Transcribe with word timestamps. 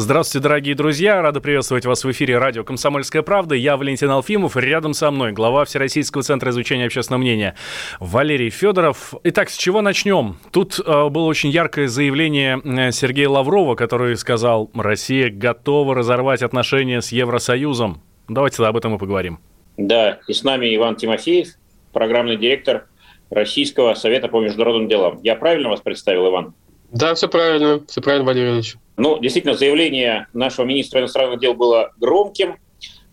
Здравствуйте, 0.00 0.44
дорогие 0.44 0.76
друзья. 0.76 1.20
Рада 1.20 1.40
приветствовать 1.40 1.84
вас 1.84 2.04
в 2.04 2.10
эфире 2.12 2.38
радио 2.38 2.62
«Комсомольская 2.62 3.22
правда». 3.22 3.56
Я 3.56 3.76
Валентин 3.76 4.08
Алфимов. 4.10 4.56
Рядом 4.56 4.94
со 4.94 5.10
мной 5.10 5.32
глава 5.32 5.64
Всероссийского 5.64 6.22
центра 6.22 6.52
изучения 6.52 6.86
общественного 6.86 7.20
мнения 7.20 7.56
Валерий 7.98 8.50
Федоров. 8.50 9.14
Итак, 9.24 9.50
с 9.50 9.56
чего 9.56 9.82
начнем? 9.82 10.36
Тут 10.52 10.78
э, 10.78 11.08
было 11.08 11.24
очень 11.24 11.50
яркое 11.50 11.88
заявление 11.88 12.60
э, 12.64 12.92
Сергея 12.92 13.28
Лаврова, 13.28 13.74
который 13.74 14.16
сказал, 14.16 14.70
Россия 14.72 15.30
готова 15.30 15.96
разорвать 15.96 16.42
отношения 16.42 17.02
с 17.02 17.10
Евросоюзом. 17.10 18.00
Давайте 18.28 18.62
об 18.64 18.76
этом 18.76 18.94
и 18.94 18.98
поговорим. 18.98 19.40
Да, 19.78 20.20
и 20.28 20.32
с 20.32 20.44
нами 20.44 20.76
Иван 20.76 20.94
Тимофеев, 20.94 21.48
программный 21.92 22.36
директор 22.36 22.86
Российского 23.30 23.94
совета 23.94 24.28
по 24.28 24.40
международным 24.40 24.86
делам. 24.86 25.18
Я 25.24 25.34
правильно 25.34 25.68
вас 25.68 25.80
представил, 25.80 26.28
Иван? 26.28 26.54
Да, 26.92 27.16
все 27.16 27.26
правильно, 27.28 27.84
все 27.88 28.00
правильно, 28.00 28.24
Валерий 28.24 28.52
Ильич. 28.52 28.76
Ну, 28.98 29.20
действительно, 29.20 29.54
заявление 29.54 30.26
нашего 30.32 30.66
министра 30.66 31.00
иностранных 31.00 31.38
дел 31.38 31.54
было 31.54 31.92
громким. 31.98 32.56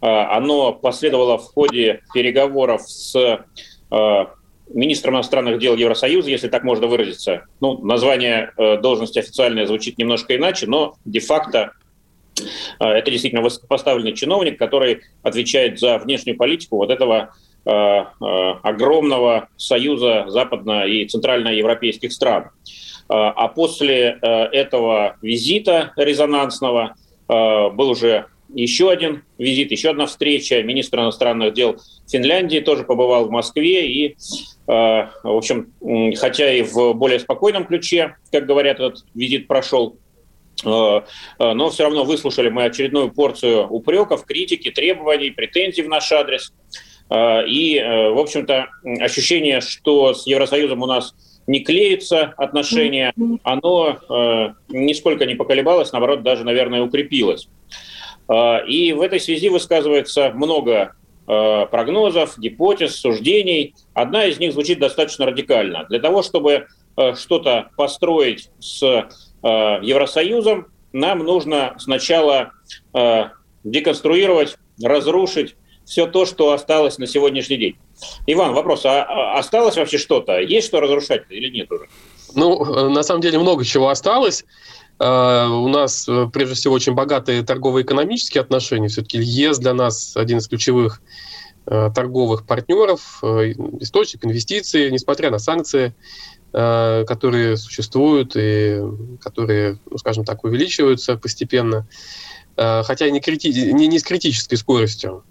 А, 0.02 0.36
оно 0.36 0.74
последовало 0.74 1.38
в 1.38 1.44
ходе 1.44 2.02
переговоров 2.12 2.82
с 2.82 3.46
а, 3.92 4.32
министром 4.68 5.14
иностранных 5.14 5.60
дел 5.60 5.76
Евросоюза, 5.76 6.32
если 6.32 6.48
так 6.48 6.64
можно 6.64 6.88
выразиться. 6.88 7.46
Ну, 7.62 7.78
название 7.86 8.52
э, 8.58 8.78
должности 8.78 9.20
официальное 9.20 9.68
звучит 9.68 10.00
немножко 10.00 10.36
иначе, 10.36 10.66
но 10.66 10.96
де-факто 11.06 11.74
а, 12.80 12.92
это 12.92 13.12
действительно 13.12 13.44
высокопоставленный 13.44 14.14
чиновник, 14.14 14.58
который 14.58 15.02
отвечает 15.22 15.80
за 15.80 16.00
внешнюю 16.00 16.36
политику 16.36 16.78
вот 16.78 16.90
этого 16.90 17.36
огромного 17.68 19.50
союза 19.58 20.26
западно- 20.28 20.86
и 20.86 21.08
центральноевропейских 21.08 22.14
стран. 22.14 22.52
А, 23.08 23.32
а 23.32 23.48
после 23.50 24.18
э, 24.22 24.28
этого 24.28 25.18
визита 25.22 25.94
резонансного 25.96 26.96
э, 27.28 27.70
был 27.70 27.92
уже 27.92 28.26
еще 28.54 28.90
один 28.90 29.24
визит, 29.38 29.72
еще 29.72 29.90
одна 29.90 30.06
встреча. 30.06 30.62
Министр 30.64 31.00
иностранных 31.00 31.54
дел 31.54 31.78
Финляндии 32.08 32.60
тоже 32.60 32.84
побывал 32.84 33.26
в 33.26 33.32
Москве. 33.32 33.88
И, 33.88 34.12
э, 34.12 34.16
в 34.68 35.10
общем, 35.24 35.74
хотя 36.16 36.52
и 36.52 36.64
в 36.64 36.94
более 36.94 37.20
спокойном 37.20 37.66
ключе, 37.66 38.16
как 38.32 38.46
говорят, 38.46 38.80
этот 38.80 39.06
визит 39.14 39.48
прошел, 39.48 39.98
но 40.64 41.70
все 41.70 41.84
равно 41.84 42.06
выслушали 42.06 42.48
мы 42.48 42.64
очередную 42.64 43.12
порцию 43.12 43.68
упреков, 43.68 44.24
критики, 44.26 44.72
требований, 44.72 45.30
претензий 45.30 45.82
в 45.82 45.90
наш 45.90 46.10
адрес. 46.14 46.54
И, 47.14 47.84
в 47.86 48.18
общем-то, 48.18 48.68
ощущение, 49.02 49.60
что 49.60 50.14
с 50.14 50.26
Евросоюзом 50.26 50.82
у 50.82 50.86
нас 50.86 51.14
не 51.48 51.60
клеится 51.62 52.34
отношения, 52.38 53.14
оно 53.44 53.98
э, 54.10 54.54
нисколько 54.70 55.26
не 55.26 55.36
поколебалось, 55.36 55.92
наоборот, 55.92 56.24
даже, 56.24 56.44
наверное, 56.44 56.82
укрепилось. 56.82 57.48
Э, 58.28 58.66
и 58.66 58.94
в 58.94 59.02
этой 59.02 59.20
связи 59.20 59.50
высказывается 59.50 60.32
много 60.32 60.96
э, 61.28 61.66
прогнозов, 61.70 62.38
гипотез, 62.38 62.96
суждений. 62.96 63.76
Одна 63.94 64.26
из 64.26 64.40
них 64.40 64.54
звучит 64.54 64.80
достаточно 64.80 65.26
радикально. 65.26 65.86
Для 65.90 66.00
того, 66.00 66.24
чтобы 66.24 66.68
э, 66.98 67.16
что-то 67.16 67.70
построить 67.78 68.50
с 68.60 68.82
э, 68.84 69.08
Евросоюзом, 69.44 70.68
нам 70.94 71.20
нужно 71.20 71.76
сначала 71.78 72.52
э, 72.94 73.26
деконструировать, 73.64 74.58
разрушить 74.82 75.56
все 75.84 76.08
то, 76.08 76.26
что 76.26 76.54
осталось 76.54 76.98
на 76.98 77.06
сегодняшний 77.06 77.58
день. 77.58 77.76
Иван, 78.28 78.54
вопрос, 78.54 78.86
а, 78.86 79.04
а 79.04 79.40
осталось 79.40 79.78
вообще 79.78 79.98
что-то? 79.98 80.40
Есть 80.40 80.68
что 80.68 80.80
разрушать 80.80 81.24
или 81.30 81.50
нет 81.50 81.72
уже? 81.72 81.88
Ну, 82.34 82.64
э, 82.66 82.90
на 82.90 83.04
самом 83.04 83.22
деле 83.22 83.40
много 83.40 83.64
чего 83.64 83.90
осталось. 83.90 84.46
Uh, 84.98 85.50
у 85.50 85.68
нас, 85.68 86.08
э, 86.08 86.30
прежде 86.32 86.56
всего, 86.56 86.74
очень 86.74 86.94
богатые 86.94 87.44
торгово-экономические 87.44 88.40
отношения. 88.40 88.88
Все-таки 88.88 89.18
ЕС 89.18 89.60
для 89.60 89.74
нас 89.74 90.16
один 90.16 90.38
из 90.38 90.48
ключевых 90.48 91.02
торговых 91.66 92.46
партнеров, 92.46 93.24
источник 93.24 94.24
инвестиций, 94.24 94.92
несмотря 94.92 95.32
на 95.32 95.40
санкции, 95.40 95.96
которые 96.52 97.58
существуют 97.58 98.34
и 98.36 98.80
которые, 99.20 99.80
ну, 99.90 99.98
скажем 99.98 100.26
так, 100.26 100.44
увеличиваются 100.44 101.18
постепенно. 101.18 101.88
Э, 102.58 102.84
хотя 102.84 103.10
не, 103.10 103.20
крити... 103.20 103.48
не, 103.48 103.88
не 103.88 104.00
с 104.00 104.04
критической 104.04 104.58
скоростью. 104.58 105.24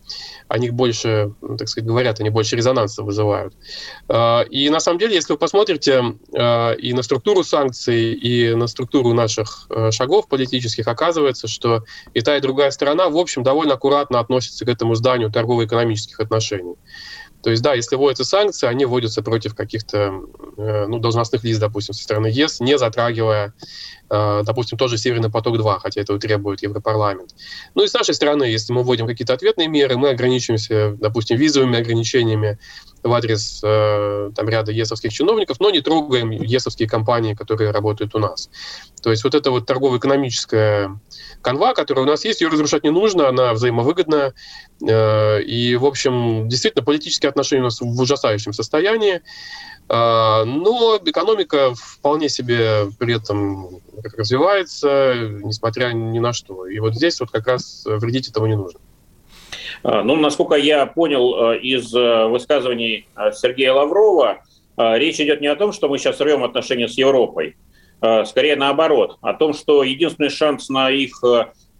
Они 0.48 0.68
больше, 0.70 1.32
ну, 1.40 1.56
так 1.56 1.68
сказать, 1.68 1.88
говорят, 1.88 2.20
они 2.20 2.28
больше 2.30 2.56
резонанса 2.56 3.02
вызывают. 3.02 3.54
Э, 4.08 4.44
и 4.50 4.68
на 4.68 4.80
самом 4.80 4.98
деле, 4.98 5.14
если 5.14 5.32
вы 5.32 5.38
посмотрите 5.38 6.16
э, 6.32 6.76
и 6.76 6.92
на 6.92 7.02
структуру 7.02 7.42
санкций, 7.42 8.12
и 8.12 8.54
на 8.54 8.66
структуру 8.66 9.14
наших 9.14 9.68
шагов 9.90 10.28
политических, 10.28 10.86
оказывается, 10.86 11.48
что 11.48 11.84
и 12.12 12.20
та, 12.20 12.36
и 12.36 12.40
другая 12.40 12.70
сторона, 12.70 13.08
в 13.08 13.16
общем, 13.16 13.42
довольно 13.42 13.74
аккуратно 13.74 14.20
относятся 14.20 14.64
к 14.64 14.68
этому 14.68 14.94
зданию 14.94 15.30
торгово-экономических 15.30 16.20
отношений. 16.20 16.74
То 17.44 17.50
есть, 17.50 17.62
да, 17.62 17.74
если 17.74 17.96
вводятся 17.96 18.24
санкции, 18.24 18.66
они 18.66 18.86
вводятся 18.86 19.22
против 19.22 19.54
каких-то 19.54 20.10
ну, 20.56 20.98
должностных 20.98 21.44
лиц, 21.44 21.58
допустим, 21.58 21.94
со 21.94 22.02
стороны 22.02 22.28
ЕС, 22.28 22.58
не 22.60 22.78
затрагивая 22.78 23.52
Э, 24.10 24.42
допустим, 24.44 24.76
тоже 24.76 24.98
«Северный 24.98 25.30
поток-2», 25.30 25.78
хотя 25.80 26.00
этого 26.00 26.18
требует 26.18 26.62
Европарламент. 26.62 27.34
Ну 27.74 27.82
и 27.82 27.88
с 27.88 27.94
нашей 27.94 28.14
стороны, 28.14 28.44
если 28.44 28.72
мы 28.72 28.82
вводим 28.82 29.06
какие-то 29.06 29.32
ответные 29.32 29.66
меры, 29.66 29.96
мы 29.96 30.10
ограничиваемся, 30.10 30.96
допустим, 31.00 31.36
визовыми 31.36 31.78
ограничениями 31.78 32.58
в 33.04 33.12
адрес 33.12 33.60
э, 33.62 34.30
там, 34.34 34.48
ряда 34.48 34.72
ЕСовских 34.72 35.12
чиновников, 35.12 35.60
но 35.60 35.70
не 35.70 35.80
трогаем 35.80 36.30
ЕСовские 36.30 36.88
компании, 36.88 37.34
которые 37.34 37.70
работают 37.70 38.14
у 38.14 38.18
нас. 38.18 38.48
То 39.02 39.10
есть 39.10 39.24
вот 39.24 39.34
эта 39.34 39.50
вот 39.50 39.66
торгово-экономическая 39.66 40.98
канва, 41.42 41.74
которая 41.74 42.06
у 42.06 42.08
нас 42.08 42.24
есть, 42.24 42.40
ее 42.40 42.48
разрушать 42.48 42.82
не 42.82 42.90
нужно, 42.90 43.28
она 43.28 43.52
взаимовыгодна. 43.52 44.32
Э, 44.88 45.42
и, 45.42 45.76
в 45.76 45.84
общем, 45.84 46.48
действительно, 46.48 46.82
политические 46.82 47.28
отношения 47.28 47.60
у 47.60 47.64
нас 47.64 47.80
в 47.80 48.00
ужасающем 48.00 48.54
состоянии. 48.54 49.20
А, 49.86 50.44
но 50.44 50.98
экономика 51.04 51.74
вполне 51.74 52.30
себе 52.30 52.86
при 52.98 53.16
этом 53.16 53.80
развивается, 54.16 55.14
несмотря 55.42 55.92
ни 55.92 56.18
на 56.18 56.32
что. 56.32 56.66
И 56.66 56.78
вот 56.78 56.94
здесь 56.94 57.20
вот 57.20 57.30
как 57.30 57.46
раз 57.46 57.82
вредить 57.84 58.28
этому 58.28 58.46
не 58.46 58.56
нужно. 58.56 58.80
А, 59.82 60.02
ну, 60.02 60.16
насколько 60.16 60.54
я 60.54 60.86
понял 60.86 61.52
э, 61.52 61.58
из 61.58 61.94
э, 61.94 62.26
высказываний 62.26 63.06
э, 63.16 63.32
Сергея 63.32 63.72
Лаврова, 63.72 64.42
речь 64.76 65.20
идет 65.20 65.40
не 65.40 65.46
о 65.46 65.54
том, 65.54 65.72
что 65.72 65.88
мы 65.88 65.98
сейчас 65.98 66.20
рвем 66.20 66.42
отношения 66.42 66.88
с 66.88 66.98
Европой, 66.98 67.54
скорее 68.26 68.56
наоборот, 68.56 69.18
о 69.20 69.32
том, 69.32 69.52
что 69.52 69.84
единственный 69.84 70.30
шанс 70.30 70.68
на 70.68 70.90
их, 70.90 71.22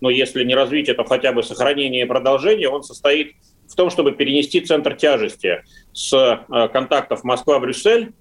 ну, 0.00 0.10
если 0.10 0.44
не 0.44 0.54
развитие, 0.54 0.94
то 0.94 1.03
хотя 1.03 1.33
бы 1.33 1.43
сохранение 1.43 2.04
и 2.04 2.06
продолжение, 2.06 2.69
он 2.69 2.84
состоит 2.84 3.33
в 3.66 3.75
том, 3.75 3.91
чтобы 3.91 4.12
перенести 4.12 4.60
центр 4.60 4.94
тяжести 4.94 5.65
с 5.93 6.47
контактов 6.72 7.25
Москва-Брюссель 7.25 8.12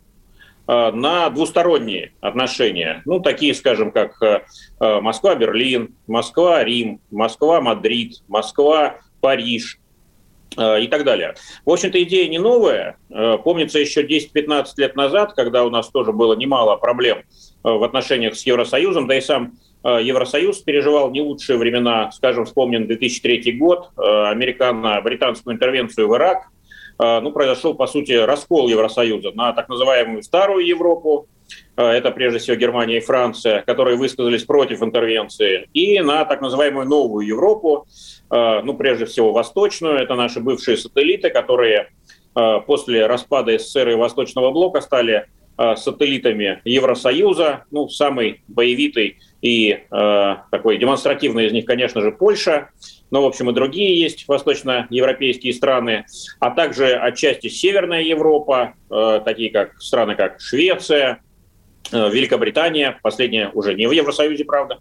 на 0.65 1.29
двусторонние 1.29 2.13
отношения. 2.19 3.03
Ну, 3.05 3.19
такие, 3.19 3.53
скажем, 3.53 3.91
как 3.91 4.19
Москва-Берлин, 4.79 5.93
Москва-Рим, 6.07 6.99
Москва-Мадрид, 7.11 8.23
Москва-Париж 9.23 9.79
и 10.55 10.87
так 10.87 11.03
далее. 11.03 11.33
В 11.65 11.71
общем-то, 11.71 12.03
идея 12.03 12.29
не 12.29 12.37
новая. 12.37 12.97
Помнится 13.43 13.79
еще 13.79 14.03
10-15 14.03 14.65
лет 14.77 14.95
назад, 14.95 15.33
когда 15.33 15.65
у 15.65 15.71
нас 15.71 15.89
тоже 15.89 16.11
было 16.11 16.35
немало 16.35 16.75
проблем 16.75 17.23
в 17.63 17.83
отношениях 17.83 18.35
с 18.35 18.45
Евросоюзом, 18.45 19.07
да 19.07 19.17
и 19.17 19.21
сам 19.21 19.53
Э, 19.83 19.99
Евросоюз 20.01 20.59
переживал 20.59 21.11
не 21.11 21.21
лучшие 21.21 21.57
времена, 21.57 22.11
скажем, 22.11 22.45
вспомним 22.45 22.87
2003 22.87 23.51
год, 23.53 23.89
э, 23.97 24.01
американо-британскую 24.01 25.53
интервенцию 25.53 26.07
в 26.07 26.15
Ирак. 26.15 26.47
Э, 26.99 27.19
ну, 27.19 27.31
произошел, 27.31 27.73
по 27.73 27.87
сути, 27.87 28.13
раскол 28.13 28.69
Евросоюза 28.69 29.31
на 29.33 29.51
так 29.51 29.67
называемую 29.67 30.23
старую 30.23 30.65
Европу, 30.65 31.27
это 31.75 32.11
прежде 32.11 32.39
всего 32.39 32.55
Германия 32.55 32.97
и 32.97 33.01
Франция, 33.01 33.61
которые 33.61 33.97
высказались 33.97 34.43
против 34.43 34.83
интервенции, 34.83 35.67
и 35.73 35.99
на 36.01 36.25
так 36.25 36.41
называемую 36.41 36.87
новую 36.87 37.25
Европу, 37.25 37.87
ну, 38.29 38.73
прежде 38.75 39.05
всего 39.05 39.31
восточную, 39.31 39.95
это 39.95 40.15
наши 40.15 40.39
бывшие 40.39 40.77
сателлиты, 40.77 41.29
которые 41.29 41.89
после 42.65 43.05
распада 43.05 43.57
СССР 43.57 43.89
и 43.89 43.95
Восточного 43.95 44.51
блока 44.51 44.81
стали 44.81 45.27
сателлитами 45.75 46.61
Евросоюза, 46.65 47.65
ну, 47.69 47.87
самый 47.87 48.41
боевитый 48.47 49.19
и 49.41 49.83
такой 49.89 50.77
демонстративный 50.77 51.45
из 51.45 51.51
них, 51.51 51.65
конечно 51.65 52.01
же, 52.01 52.11
Польша, 52.11 52.69
но, 53.11 53.21
в 53.21 53.25
общем, 53.25 53.51
и 53.51 53.53
другие 53.53 53.99
есть 53.99 54.27
восточноевропейские 54.27 55.53
страны, 55.53 56.05
а 56.39 56.49
также 56.49 56.93
отчасти 56.93 57.49
Северная 57.49 58.01
Европа, 58.01 58.73
такие 59.23 59.51
как 59.51 59.79
страны, 59.79 60.15
как 60.15 60.41
Швеция, 60.41 61.19
Великобритания, 61.91 62.99
последняя 63.01 63.51
уже 63.53 63.73
не 63.73 63.87
в 63.87 63.91
Евросоюзе, 63.91 64.45
правда. 64.45 64.79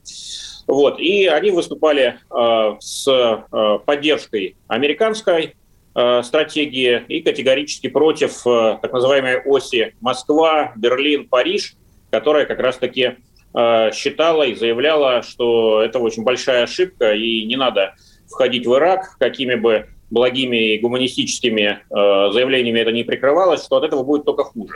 Вот, 0.67 0.99
и 1.01 1.27
они 1.27 1.51
выступали 1.51 2.19
э, 2.31 2.77
с 2.79 3.09
э, 3.09 3.79
поддержкой 3.85 4.57
американской 4.69 5.55
э, 5.95 6.23
стратегии 6.23 7.03
и 7.09 7.21
категорически 7.21 7.89
против 7.89 8.47
э, 8.47 8.79
так 8.81 8.93
называемой 8.93 9.43
оси 9.45 9.95
Москва, 10.01 10.73
Берлин, 10.77 11.29
Париж, 11.29 11.75
которая 12.11 12.47
как 12.47 12.61
раз-таки 12.61 13.17
э, 13.55 13.91
считала 13.93 14.45
и 14.45 14.55
заявляла, 14.55 15.23
что 15.23 15.83
это 15.83 15.99
очень 15.99 16.23
большая 16.23 16.63
ошибка 16.63 17.13
и 17.13 17.45
не 17.45 17.57
надо 17.57 17.95
входить 18.31 18.67
в 18.67 18.75
Ирак, 18.75 19.17
какими 19.19 19.57
бы 19.57 19.89
благими 20.11 20.75
и 20.75 20.79
гуманистическими 20.79 21.81
э, 21.91 22.33
заявлениями 22.33 22.81
это 22.81 22.93
не 22.93 23.03
прикрывалось, 23.03 23.65
что 23.65 23.77
от 23.77 23.85
этого 23.85 24.05
будет 24.05 24.25
только 24.25 24.45
хуже. 24.45 24.75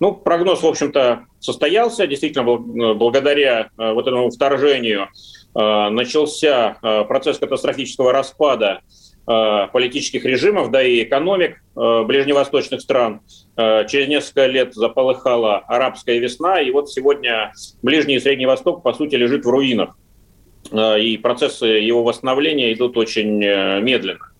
Ну, 0.00 0.12
прогноз, 0.12 0.62
в 0.62 0.66
общем-то, 0.66 1.26
состоялся. 1.40 2.06
Действительно, 2.06 2.48
э, 2.48 2.94
благодаря 2.94 3.70
э, 3.78 3.92
вот 3.92 4.06
этому 4.06 4.30
вторжению 4.30 5.08
э, 5.54 5.88
начался 5.90 6.76
процесс 7.08 7.38
катастрофического 7.38 8.12
распада 8.12 8.80
политических 9.26 10.24
режимов, 10.24 10.70
да 10.70 10.82
и 10.82 11.02
экономик 11.02 11.62
ближневосточных 11.74 12.80
стран. 12.80 13.20
Через 13.56 14.08
несколько 14.08 14.46
лет 14.46 14.72
заполыхала 14.72 15.58
арабская 15.58 16.18
весна, 16.18 16.62
и 16.62 16.70
вот 16.70 16.90
сегодня 16.90 17.52
Ближний 17.82 18.14
и 18.14 18.20
Средний 18.20 18.46
Восток, 18.46 18.82
по 18.82 18.94
сути, 18.94 19.16
лежит 19.16 19.44
в 19.44 19.50
руинах. 19.50 19.98
И 20.72 21.18
процессы 21.22 21.66
его 21.66 22.02
восстановления 22.04 22.72
идут 22.72 22.96
очень 22.96 23.36
медленно. 23.36 24.32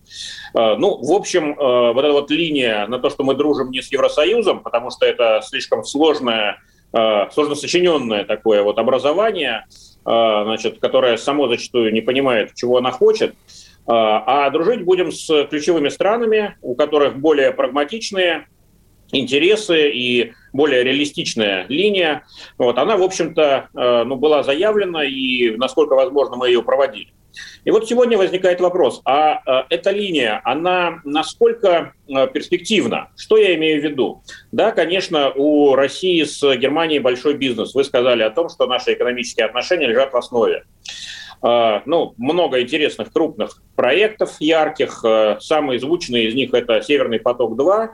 Э, 0.53 0.75
ну, 0.77 0.97
в 0.97 1.11
общем, 1.11 1.55
вот 1.55 2.03
эта 2.03 2.13
вот 2.13 2.31
линия 2.31 2.87
на 2.87 2.99
то, 2.99 3.09
что 3.09 3.23
мы 3.23 3.35
дружим 3.35 3.71
не 3.71 3.81
с 3.81 3.91
Евросоюзом, 3.91 4.61
потому 4.61 4.91
что 4.91 5.05
это 5.05 5.41
слишком 5.43 5.83
сложное, 5.83 6.57
сложно 6.91 7.55
сочиненное 7.55 8.25
такое 8.25 8.63
вот 8.63 8.79
образование, 8.79 9.65
значит, 10.03 10.79
которое 10.79 11.17
само 11.17 11.47
зачастую 11.47 11.93
не 11.93 12.01
понимает, 12.01 12.55
чего 12.55 12.77
она 12.77 12.91
хочет, 12.91 13.35
а 13.85 14.49
дружить 14.49 14.83
будем 14.83 15.11
с 15.11 15.45
ключевыми 15.45 15.89
странами, 15.89 16.57
у 16.61 16.73
которых 16.73 17.17
более 17.17 17.51
прагматичные 17.51 18.47
интересы 19.11 19.89
и 19.89 20.33
более 20.53 20.83
реалистичная 20.83 21.65
линия. 21.67 22.23
Вот, 22.57 22.77
она, 22.77 22.97
в 22.97 23.03
общем-то, 23.03 23.69
э, 23.73 24.03
ну, 24.03 24.15
была 24.15 24.43
заявлена, 24.43 25.03
и 25.03 25.55
насколько 25.57 25.95
возможно 25.95 26.35
мы 26.35 26.47
ее 26.47 26.63
проводили. 26.63 27.11
И 27.65 27.71
вот 27.71 27.87
сегодня 27.87 28.17
возникает 28.17 28.61
вопрос, 28.61 29.01
а 29.05 29.41
э, 29.45 29.65
эта 29.69 29.91
линия, 29.91 30.41
она 30.43 31.01
насколько 31.03 31.93
э, 32.07 32.27
перспективна? 32.27 33.09
Что 33.17 33.37
я 33.37 33.55
имею 33.55 33.81
в 33.81 33.83
виду? 33.83 34.23
Да, 34.51 34.71
конечно, 34.71 35.31
у 35.31 35.75
России 35.75 36.23
с 36.23 36.41
Германией 36.55 36.99
большой 36.99 37.35
бизнес. 37.35 37.73
Вы 37.75 37.83
сказали 37.83 38.23
о 38.23 38.29
том, 38.29 38.49
что 38.49 38.65
наши 38.65 38.93
экономические 38.93 39.45
отношения 39.45 39.87
лежат 39.87 40.13
в 40.13 40.17
основе. 40.17 40.63
А, 41.41 41.83
ну, 41.85 42.13
много 42.17 42.61
интересных 42.61 43.13
крупных 43.13 43.61
проектов 43.75 44.35
ярких. 44.39 45.03
Самый 45.39 45.79
звучный 45.79 46.25
из 46.25 46.35
них 46.35 46.53
это 46.53 46.81
«Северный 46.81 47.19
поток-2», 47.19 47.89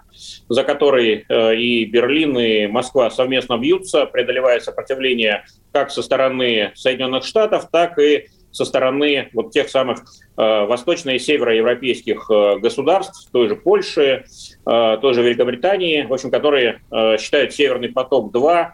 за 0.50 0.64
который 0.64 1.26
э, 1.28 1.56
и 1.56 1.86
Берлин, 1.86 2.38
и 2.40 2.68
Москва 2.68 3.10
совместно 3.12 3.58
бьются, 3.58 4.06
преодолевая 4.06 4.60
сопротивление 4.60 5.46
как 5.72 5.92
со 5.92 6.02
стороны 6.02 6.72
Соединенных 6.74 7.26
Штатов, 7.26 7.70
так 7.70 8.00
и 8.00 8.30
со 8.56 8.64
стороны 8.64 9.30
вот 9.34 9.52
тех 9.52 9.70
самых 9.70 10.00
э, 10.38 10.66
восточно- 10.66 11.10
и 11.10 11.20
североевропейских 11.20 12.30
э, 12.32 12.60
государств, 12.60 13.30
той 13.32 13.50
же 13.50 13.56
Польши, 13.58 14.24
э, 14.66 14.98
той 15.02 15.14
же 15.14 15.22
Великобритании, 15.22 16.04
в 16.04 16.14
общем, 16.14 16.32
которые 16.32 16.82
э, 16.90 17.18
считают 17.18 17.54
«Северный 17.54 17.90
поток-2» 17.90 18.68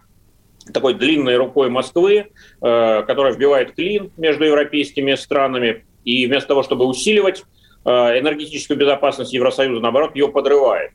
такой 0.71 0.93
длинной 0.93 1.37
рукой 1.37 1.71
Москвы, 1.71 2.27
э, 2.61 3.03
которая 3.07 3.33
вбивает 3.33 3.73
клин 3.73 4.11
между 4.17 4.45
европейскими 4.45 5.15
странами, 5.15 5.83
и 6.05 6.27
вместо 6.27 6.49
того, 6.49 6.61
чтобы 6.61 6.85
усиливать 6.85 7.43
э, 7.83 7.89
энергетическую 7.89 8.77
безопасность 8.77 9.33
Евросоюза, 9.33 9.81
наоборот, 9.81 10.15
ее 10.15 10.27
подрывает. 10.27 10.91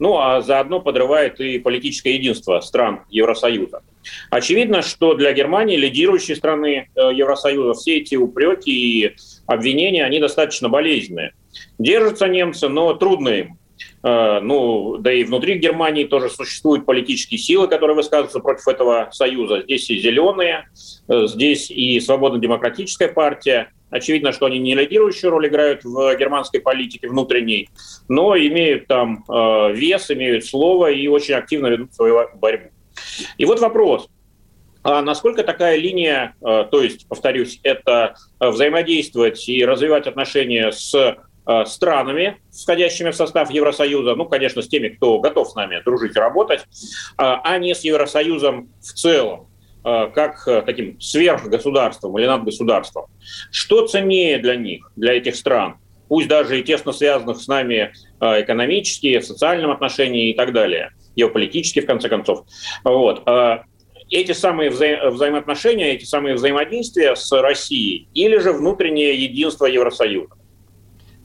Ну, 0.00 0.18
а 0.18 0.40
заодно 0.42 0.80
подрывает 0.80 1.40
и 1.40 1.60
политическое 1.60 2.14
единство 2.14 2.58
стран 2.60 3.02
Евросоюза. 3.08 3.82
Очевидно, 4.30 4.82
что 4.82 5.14
для 5.14 5.32
Германии, 5.32 5.76
лидирующей 5.76 6.36
страны 6.36 6.88
э, 6.94 7.10
Евросоюза, 7.14 7.74
все 7.74 7.98
эти 7.98 8.14
упреки 8.14 8.70
и 8.70 9.16
обвинения, 9.46 10.04
они 10.04 10.18
достаточно 10.18 10.68
болезненные. 10.68 11.32
Держатся 11.78 12.28
немцы, 12.28 12.68
но 12.68 12.94
трудно 12.94 13.28
им. 13.28 13.58
Э, 14.02 14.40
ну, 14.40 14.98
да 14.98 15.12
и 15.12 15.24
внутри 15.24 15.58
Германии 15.58 16.04
тоже 16.04 16.28
существуют 16.28 16.86
политические 16.86 17.38
силы, 17.38 17.68
которые 17.68 17.96
высказываются 17.96 18.40
против 18.40 18.66
этого 18.68 19.08
союза. 19.12 19.62
Здесь 19.62 19.90
и 19.90 19.98
зеленые, 19.98 20.68
э, 21.08 21.26
здесь 21.26 21.70
и 21.70 22.00
свободно-демократическая 22.00 23.08
партия. 23.08 23.70
Очевидно, 23.88 24.32
что 24.32 24.46
они 24.46 24.58
не 24.58 24.74
лидирующую 24.74 25.30
роль 25.30 25.46
играют 25.46 25.84
в 25.84 26.16
германской 26.16 26.60
политике 26.60 27.08
внутренней, 27.08 27.68
но 28.08 28.36
имеют 28.36 28.88
там 28.88 29.24
вес, 29.28 30.10
имеют 30.10 30.44
слово 30.44 30.90
и 30.90 31.06
очень 31.06 31.34
активно 31.34 31.68
ведут 31.68 31.94
свою 31.94 32.28
борьбу. 32.34 32.70
И 33.38 33.44
вот 33.44 33.60
вопрос. 33.60 34.08
А 34.82 35.02
насколько 35.02 35.42
такая 35.42 35.76
линия, 35.78 36.36
то 36.40 36.80
есть, 36.80 37.08
повторюсь, 37.08 37.58
это 37.64 38.14
взаимодействовать 38.38 39.48
и 39.48 39.64
развивать 39.64 40.06
отношения 40.06 40.70
с 40.70 41.16
Э, 41.48 41.64
странами, 41.64 42.38
входящими 42.50 43.10
в 43.10 43.14
состав 43.14 43.52
Евросоюза, 43.52 44.16
ну, 44.16 44.24
конечно, 44.24 44.62
с 44.62 44.68
теми, 44.68 44.88
кто 44.88 45.20
готов 45.20 45.48
с 45.48 45.54
нами 45.54 45.80
дружить 45.84 46.16
и 46.16 46.18
работать, 46.18 46.62
э, 46.62 46.64
а 47.18 47.58
не 47.58 47.72
с 47.72 47.84
Евросоюзом 47.84 48.68
в 48.80 48.92
целом 48.92 49.46
э, 49.84 50.08
как 50.12 50.44
таким 50.66 51.00
сверхгосударством 51.00 52.18
или 52.18 52.26
надгосударством. 52.26 53.06
Что 53.52 53.86
ценнее 53.86 54.38
для 54.38 54.56
них, 54.56 54.90
для 54.96 55.12
этих 55.12 55.36
стран? 55.36 55.76
Пусть 56.08 56.26
даже 56.26 56.58
и 56.58 56.64
тесно 56.64 56.90
связанных 56.90 57.40
с 57.40 57.46
нами 57.46 57.92
экономически, 58.20 59.18
в 59.18 59.24
социальном 59.24 59.70
отношении 59.70 60.30
и 60.30 60.34
так 60.34 60.52
далее, 60.52 60.90
геополитически, 61.16 61.80
в 61.80 61.86
конце 61.86 62.08
концов. 62.08 62.44
Вот. 62.84 63.26
Эти 64.08 64.32
самые 64.32 64.70
вза- 64.70 65.10
взаимоотношения, 65.10 65.94
эти 65.94 66.04
самые 66.04 66.36
взаимодействия 66.36 67.16
с 67.16 67.32
Россией 67.32 68.08
или 68.14 68.38
же 68.38 68.52
внутреннее 68.52 69.14
единство 69.20 69.66
Евросоюза? 69.66 70.34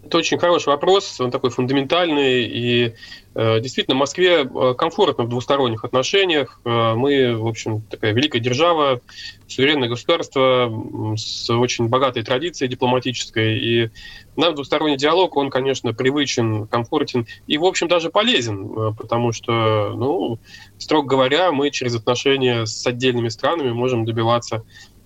Это 0.04 0.18
очень 0.18 0.40
хороший 0.40 0.70
вопрос, 0.70 1.22
он 1.22 1.30
такой 1.30 1.52
фундаментальный. 1.52 2.44
И 2.44 2.94
действительно, 3.34 3.96
Москве 3.96 4.44
э, 4.44 4.74
комфортно 4.78 5.24
в 5.24 5.30
двусторонних 5.30 5.86
отношениях. 5.86 6.60
Э, 6.66 6.96
мы, 6.96 7.36
в 7.36 7.48
общем, 7.48 7.82
такая 7.82 8.14
великая 8.14 8.40
держава, 8.40 9.02
суверенное 9.48 9.88
государство 9.88 10.72
с 11.16 11.50
очень 11.50 11.88
богатой 11.88 12.24
традицией 12.24 12.70
дипломатической. 12.70 13.58
И 13.58 13.90
нам 14.36 14.56
двусторонний 14.56 14.98
диалог, 14.98 15.38
он, 15.38 15.50
конечно, 15.50 15.94
привычен, 15.94 16.68
комфортен 16.68 17.26
и, 17.48 17.58
в 17.58 17.66
общем, 17.66 17.88
даже 17.88 18.10
полезен, 18.10 18.94
потому 18.96 19.32
что, 19.32 19.94
ну, 19.96 20.40
строго 20.78 21.08
говоря, 21.08 21.52
мы 21.52 21.70
через 21.70 21.96
отношения 21.96 22.66
с 22.66 22.86
отдельными 22.86 23.30
странами 23.30 23.72
можем 23.72 24.06
добиваться 24.06 24.64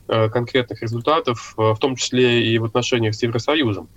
конкретных 0.08 0.84
результатов, 0.84 1.56
в 1.58 1.78
том 1.80 1.96
числе 1.96 2.44
и 2.44 2.60
в 2.60 2.66
отношениях 2.66 3.16
с 3.16 3.24
Евросоюзом. 3.24 3.90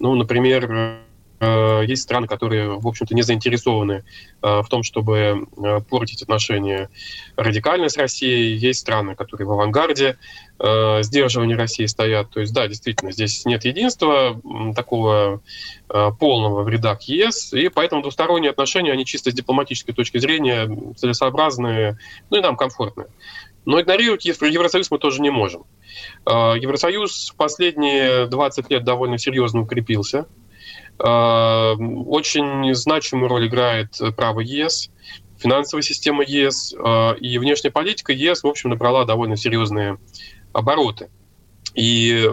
Ну, 0.00 0.14
например, 0.14 0.70
э, 0.70 0.98
есть 1.40 2.02
страны, 2.02 2.26
которые, 2.26 2.78
в 2.78 2.86
общем-то, 2.86 3.14
не 3.14 3.22
заинтересованы 3.22 4.04
э, 4.42 4.60
в 4.60 4.66
том, 4.68 4.82
чтобы 4.82 5.46
э, 5.56 5.80
портить 5.88 6.22
отношения 6.22 6.90
радикально 7.36 7.88
с 7.88 7.96
Россией. 7.96 8.56
Есть 8.56 8.80
страны, 8.80 9.14
которые 9.14 9.46
в 9.46 9.52
авангарде 9.52 10.18
сдерживания 10.60 11.54
России 11.54 11.86
стоят. 11.86 12.30
То 12.30 12.40
есть, 12.40 12.52
да, 12.52 12.66
действительно, 12.66 13.12
здесь 13.12 13.44
нет 13.44 13.64
единства 13.64 14.40
такого 14.74 15.40
полного 16.18 16.64
в 16.64 16.68
рядах 16.68 17.02
ЕС, 17.02 17.52
и 17.52 17.68
поэтому 17.68 18.02
двусторонние 18.02 18.50
отношения, 18.50 18.90
они 18.90 19.04
чисто 19.04 19.30
с 19.30 19.34
дипломатической 19.34 19.92
точки 19.92 20.18
зрения 20.18 20.68
целесообразные, 20.96 21.96
ну 22.30 22.38
и 22.38 22.40
нам 22.40 22.56
комфортные. 22.56 23.06
Но 23.66 23.80
игнорировать 23.80 24.24
Евросоюз 24.24 24.90
мы 24.90 24.98
тоже 24.98 25.22
не 25.22 25.30
можем. 25.30 25.62
Евросоюз 26.26 27.30
в 27.30 27.36
последние 27.36 28.26
20 28.26 28.68
лет 28.68 28.82
довольно 28.82 29.16
серьезно 29.16 29.60
укрепился. 29.60 30.26
А, 30.98 31.74
очень 31.74 32.74
значимую 32.74 33.28
роль 33.28 33.46
играет 33.46 33.98
право 34.16 34.40
ЕС, 34.40 34.90
финансовая 35.38 35.82
система 35.82 36.24
ЕС 36.24 36.74
а, 36.78 37.14
и 37.14 37.38
внешняя 37.38 37.70
политика 37.70 38.12
ЕС, 38.12 38.42
в 38.42 38.46
общем, 38.46 38.70
набрала 38.70 39.04
довольно 39.04 39.36
серьезные 39.36 39.98
обороты. 40.52 41.10
И 41.74 42.26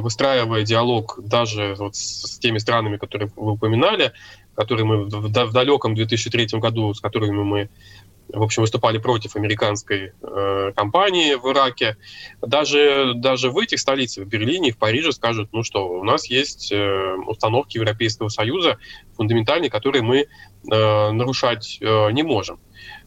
выстраивая 0.00 0.62
диалог 0.62 1.20
даже 1.22 1.76
вот 1.78 1.94
с 1.94 2.38
теми 2.40 2.58
странами, 2.58 2.96
которые 2.96 3.30
вы 3.36 3.52
упоминали, 3.52 4.12
которые 4.56 4.86
мы 4.86 5.04
в 5.04 5.52
далеком 5.52 5.94
2003 5.94 6.58
году, 6.58 6.92
с 6.94 7.00
которыми 7.00 7.42
мы 7.44 7.68
в 8.32 8.42
общем, 8.42 8.62
выступали 8.62 8.98
против 8.98 9.36
американской 9.36 10.12
э, 10.20 10.72
кампании 10.76 11.34
в 11.34 11.50
Ираке. 11.50 11.96
Даже, 12.40 13.12
даже 13.14 13.50
в 13.50 13.58
этих 13.58 13.80
столицах, 13.80 14.24
в 14.24 14.28
Берлине 14.28 14.72
в 14.72 14.78
Париже 14.78 15.12
скажут, 15.12 15.48
ну 15.52 15.62
что, 15.62 15.88
у 15.88 16.04
нас 16.04 16.26
есть 16.26 16.70
э, 16.72 17.14
установки 17.26 17.76
Европейского 17.76 18.28
Союза 18.28 18.78
фундаментальные, 19.16 19.70
которые 19.70 20.02
мы 20.02 20.18
э, 20.20 20.26
нарушать 21.10 21.78
э, 21.80 22.10
не 22.12 22.22
можем. 22.22 22.60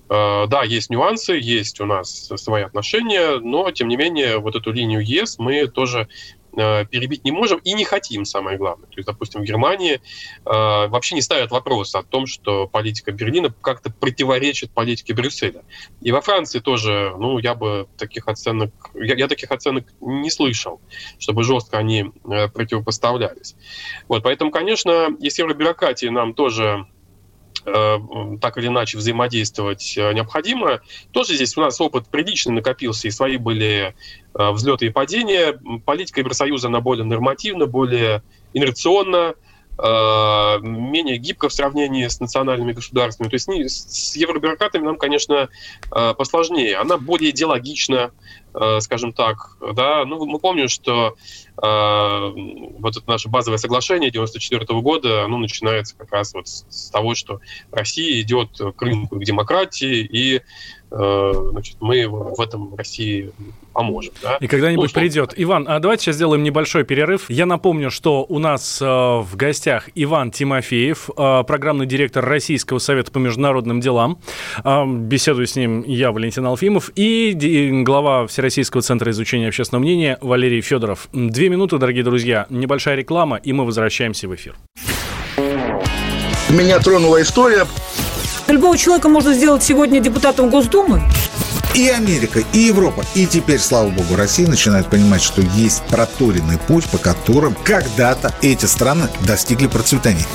Э, 0.09 0.47
да, 0.47 0.63
есть 0.63 0.89
нюансы, 0.89 1.33
есть 1.33 1.79
у 1.79 1.85
нас 1.85 2.29
свои 2.35 2.63
отношения, 2.63 3.39
но, 3.39 3.71
тем 3.71 3.87
не 3.87 3.97
менее, 3.97 4.39
вот 4.39 4.55
эту 4.55 4.71
линию 4.71 5.01
ЕС 5.05 5.37
мы 5.39 5.67
тоже 5.67 6.07
перебить 6.51 7.23
не 7.23 7.31
можем 7.31 7.59
и 7.59 7.73
не 7.73 7.85
хотим, 7.85 8.25
самое 8.25 8.57
главное. 8.57 8.87
То 8.87 8.97
есть, 8.97 9.07
допустим, 9.07 9.41
в 9.41 9.43
Германии 9.43 9.95
э, 9.95 9.99
вообще 10.45 11.15
не 11.15 11.21
ставят 11.21 11.51
вопрос 11.51 11.95
о 11.95 12.03
том, 12.03 12.27
что 12.27 12.67
политика 12.67 13.11
Берлина 13.11 13.53
как-то 13.61 13.91
противоречит 13.91 14.71
политике 14.71 15.13
Брюсселя. 15.13 15.63
И 16.01 16.11
во 16.11 16.21
Франции 16.21 16.59
тоже, 16.59 17.15
ну, 17.17 17.37
я 17.39 17.55
бы 17.55 17.87
таких 17.97 18.27
оценок, 18.27 18.71
я, 18.93 19.15
я 19.15 19.27
таких 19.27 19.51
оценок 19.51 19.85
не 20.01 20.29
слышал, 20.29 20.81
чтобы 21.19 21.43
жестко 21.43 21.77
они 21.77 22.11
э, 22.25 22.47
противопоставлялись. 22.49 23.55
Вот, 24.07 24.23
поэтому, 24.23 24.51
конечно, 24.51 25.09
из 25.19 25.37
евробюрократии 25.37 26.07
нам 26.07 26.33
тоже 26.33 26.85
Э, 27.00 27.00
так 27.63 28.57
или 28.57 28.67
иначе 28.67 28.97
взаимодействовать 28.97 29.97
э, 29.97 30.13
необходимо. 30.13 30.81
Тоже 31.11 31.35
здесь 31.35 31.55
у 31.57 31.61
нас 31.61 31.79
опыт 31.79 32.07
приличный 32.07 32.53
накопился, 32.53 33.07
и 33.07 33.11
свои 33.11 33.37
были 33.37 33.93
э, 34.33 34.51
взлеты 34.51 34.87
и 34.87 34.89
падения. 34.89 35.59
Политика 35.85 36.21
Евросоюза, 36.21 36.67
она 36.67 36.81
более 36.81 37.05
нормативна, 37.05 37.65
более 37.65 38.23
инерционна, 38.53 39.35
менее 39.77 41.17
гибко 41.17 41.49
в 41.49 41.53
сравнении 41.53 42.05
с 42.05 42.19
национальными 42.19 42.73
государствами. 42.73 43.29
То 43.29 43.35
есть 43.35 43.91
с 43.91 44.15
евробюрократами 44.15 44.83
нам, 44.83 44.97
конечно, 44.97 45.49
посложнее. 45.89 46.75
Она 46.75 46.97
более 46.97 47.31
идеологична, 47.31 48.11
скажем 48.79 49.13
так. 49.13 49.57
Да? 49.73 50.05
Ну, 50.05 50.25
мы 50.25 50.39
помним, 50.39 50.67
что 50.67 51.15
вот 51.55 52.97
это 52.97 53.03
наше 53.05 53.29
базовое 53.29 53.57
соглашение 53.57 54.09
94 54.09 54.65
года, 54.81 55.23
оно 55.25 55.37
начинается 55.37 55.95
как 55.95 56.11
раз 56.11 56.33
вот 56.33 56.47
с 56.47 56.89
того, 56.89 57.13
что 57.13 57.39
Россия 57.71 58.19
идет 58.21 58.49
к 58.57 58.81
рынку 58.81 59.17
к 59.17 59.23
демократии, 59.23 59.99
и 59.99 60.41
Э, 60.91 61.31
значит, 61.51 61.77
мы 61.79 62.05
в 62.07 62.39
этом 62.41 62.75
России 62.75 63.31
поможем. 63.71 64.13
Да? 64.21 64.35
И 64.41 64.47
когда-нибудь 64.47 64.93
ну, 64.93 64.99
придет. 64.99 65.33
Иван, 65.37 65.65
а 65.69 65.79
давайте 65.79 66.03
сейчас 66.03 66.15
сделаем 66.15 66.43
небольшой 66.43 66.83
перерыв. 66.83 67.29
Я 67.29 67.45
напомню, 67.45 67.89
что 67.89 68.25
у 68.27 68.39
нас 68.39 68.81
э, 68.81 68.85
в 68.85 69.35
гостях 69.37 69.89
Иван 69.95 70.31
Тимофеев, 70.31 71.09
э, 71.15 71.43
программный 71.47 71.85
директор 71.85 72.25
Российского 72.25 72.79
совета 72.79 73.09
по 73.11 73.19
международным 73.19 73.79
делам. 73.79 74.19
Э, 74.65 74.85
беседую 74.85 75.47
с 75.47 75.55
ним 75.55 75.83
я, 75.87 76.11
Валентин 76.11 76.45
Алфимов, 76.45 76.91
и 76.95 77.81
глава 77.85 78.27
Всероссийского 78.41 78.81
центра 78.81 79.11
изучения 79.11 79.49
общественного 79.49 79.83
мнения 79.83 80.17
Валерий 80.19 80.61
Федоров. 80.61 81.09
Две 81.13 81.47
минуты, 81.49 81.77
дорогие 81.77 82.03
друзья, 82.03 82.47
небольшая 82.49 82.95
реклама, 82.95 83.37
и 83.37 83.53
мы 83.53 83.67
возвращаемся 83.67 84.27
в 84.27 84.33
эфир. 84.33 84.55
Меня 86.49 86.79
тронула 86.79 87.21
история 87.21 87.67
Любого 88.47 88.75
человека 88.79 89.09
можно 89.09 89.35
сделать 89.35 89.61
сегодня 89.61 89.99
депутатом 89.99 90.49
Госдумы. 90.49 91.03
И 91.75 91.87
Америка, 91.87 92.43
и 92.51 92.57
Европа, 92.57 93.03
и 93.13 93.27
теперь, 93.27 93.59
слава 93.59 93.89
богу, 93.89 94.15
Россия 94.15 94.47
начинает 94.47 94.87
понимать, 94.87 95.21
что 95.21 95.43
есть 95.55 95.83
проторенный 95.91 96.57
путь, 96.57 96.89
по 96.89 96.97
которым 96.97 97.55
когда-то 97.63 98.33
эти 98.41 98.65
страны 98.65 99.07
достигли 99.27 99.67
процветания. 99.67 100.25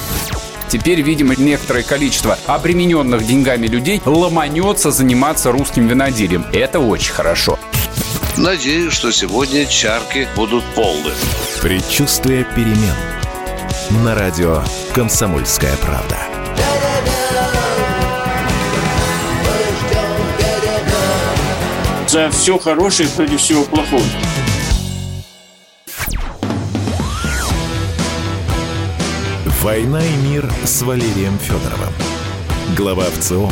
Теперь, 0.68 1.00
видимо, 1.02 1.34
некоторое 1.36 1.82
количество 1.82 2.38
обремененных 2.46 3.26
деньгами 3.26 3.66
людей 3.66 4.00
ломанется 4.04 4.92
заниматься 4.92 5.50
русским 5.50 5.88
виноделием. 5.88 6.46
Это 6.52 6.78
очень 6.78 7.12
хорошо. 7.12 7.58
Надеюсь, 8.38 8.92
что 8.92 9.10
сегодня 9.12 9.64
чарки 9.66 10.28
будут 10.36 10.62
полны. 10.74 11.12
Предчувствие 11.62 12.44
перемен. 12.44 12.94
На 14.04 14.14
радио 14.14 14.62
«Комсомольская 14.94 15.74
правда». 15.76 16.18
за 22.16 22.30
все 22.30 22.58
хорошее 22.58 23.08
против 23.10 23.40
всего 23.40 23.64
плохого. 23.64 24.02
«Война 29.60 30.00
и 30.00 30.16
мир» 30.28 30.50
с 30.64 30.80
Валерием 30.82 31.38
Федоровым. 31.38 31.92
Глава 32.76 33.04
ВЦО 33.04 33.50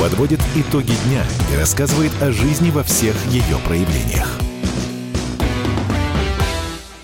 подводит 0.00 0.40
итоги 0.54 0.92
дня 1.06 1.24
и 1.52 1.56
рассказывает 1.56 2.12
о 2.20 2.30
жизни 2.30 2.70
во 2.70 2.82
всех 2.82 3.14
ее 3.26 3.56
проявлениях. 3.66 4.38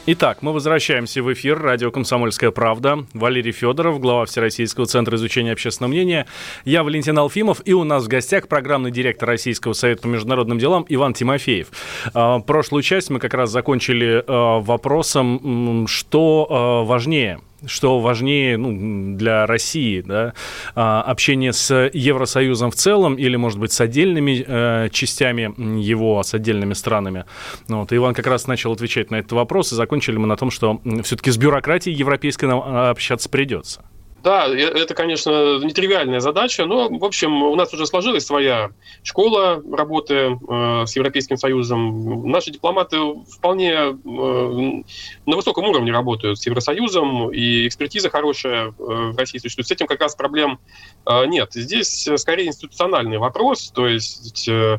Итак, 0.04 0.38
мы 0.42 0.52
возвращаемся 0.52 1.22
в 1.22 1.32
эфир. 1.32 1.60
Радио 1.60 1.92
«Комсомольская 1.92 2.50
правда». 2.50 3.06
Валерий 3.14 3.52
Федоров, 3.52 4.00
глава 4.00 4.24
Всероссийского 4.26 4.86
центра 4.86 5.16
изучения 5.16 5.52
общественного 5.52 5.92
мнения. 5.92 6.26
Я 6.64 6.82
Валентин 6.82 7.16
Алфимов. 7.18 7.62
И 7.64 7.72
у 7.72 7.84
нас 7.84 8.04
в 8.04 8.08
гостях 8.08 8.48
программный 8.48 8.90
директор 8.90 9.28
Российского 9.28 9.74
совета 9.74 10.02
по 10.02 10.06
международным 10.08 10.58
делам 10.58 10.84
Иван 10.88 11.14
Тимофеев. 11.14 11.68
А, 12.14 12.40
прошлую 12.40 12.82
часть 12.82 13.10
мы 13.10 13.20
как 13.20 13.32
раз 13.34 13.50
закончили 13.50 14.24
а, 14.26 14.58
вопросом, 14.58 15.86
что 15.86 16.48
а, 16.50 16.82
важнее– 16.82 17.40
что 17.66 18.00
важнее 18.00 18.56
ну, 18.56 19.16
для 19.16 19.46
России, 19.46 20.00
да, 20.00 20.34
а, 20.74 21.02
общение 21.02 21.52
с 21.52 21.90
Евросоюзом 21.92 22.70
в 22.70 22.74
целом 22.74 23.14
или, 23.14 23.36
может 23.36 23.58
быть, 23.58 23.72
с 23.72 23.80
отдельными 23.80 24.44
э, 24.46 24.88
частями 24.90 25.54
его, 25.80 26.22
с 26.22 26.34
отдельными 26.34 26.74
странами. 26.74 27.24
Ну 27.68 27.80
вот, 27.80 27.92
Иван 27.92 28.14
как 28.14 28.26
раз 28.26 28.46
начал 28.46 28.72
отвечать 28.72 29.10
на 29.10 29.16
этот 29.16 29.32
вопрос, 29.32 29.72
и 29.72 29.76
закончили 29.76 30.16
мы 30.16 30.26
на 30.26 30.36
том, 30.36 30.50
что 30.50 30.80
все-таки 31.02 31.30
с 31.30 31.36
бюрократией 31.36 31.96
европейской 31.96 32.46
нам 32.46 32.62
а, 32.64 32.90
общаться 32.90 33.28
придется. 33.28 33.82
Да, 34.22 34.46
это, 34.46 34.94
конечно, 34.94 35.58
нетривиальная 35.58 36.20
задача, 36.20 36.64
но, 36.64 36.88
в 36.88 37.04
общем, 37.04 37.42
у 37.42 37.56
нас 37.56 37.74
уже 37.74 37.86
сложилась 37.86 38.24
своя 38.24 38.70
школа 39.02 39.60
работы 39.72 40.14
э, 40.14 40.84
с 40.86 40.94
Европейским 40.94 41.36
Союзом. 41.36 42.30
Наши 42.30 42.52
дипломаты 42.52 42.98
вполне 43.28 43.72
э, 43.72 43.92
на 44.04 45.36
высоком 45.36 45.64
уровне 45.64 45.90
работают 45.90 46.38
с 46.38 46.46
Евросоюзом, 46.46 47.32
и 47.32 47.66
экспертиза 47.66 48.10
хорошая 48.10 48.68
э, 48.68 48.72
в 48.76 49.18
России 49.18 49.38
существует. 49.38 49.66
С 49.66 49.72
этим 49.72 49.88
как 49.88 50.00
раз 50.00 50.14
проблем 50.14 50.60
э, 51.04 51.26
нет. 51.26 51.52
Здесь 51.54 52.08
скорее 52.16 52.46
институциональный 52.46 53.18
вопрос, 53.18 53.72
то 53.74 53.88
есть... 53.88 54.48
Э, 54.48 54.78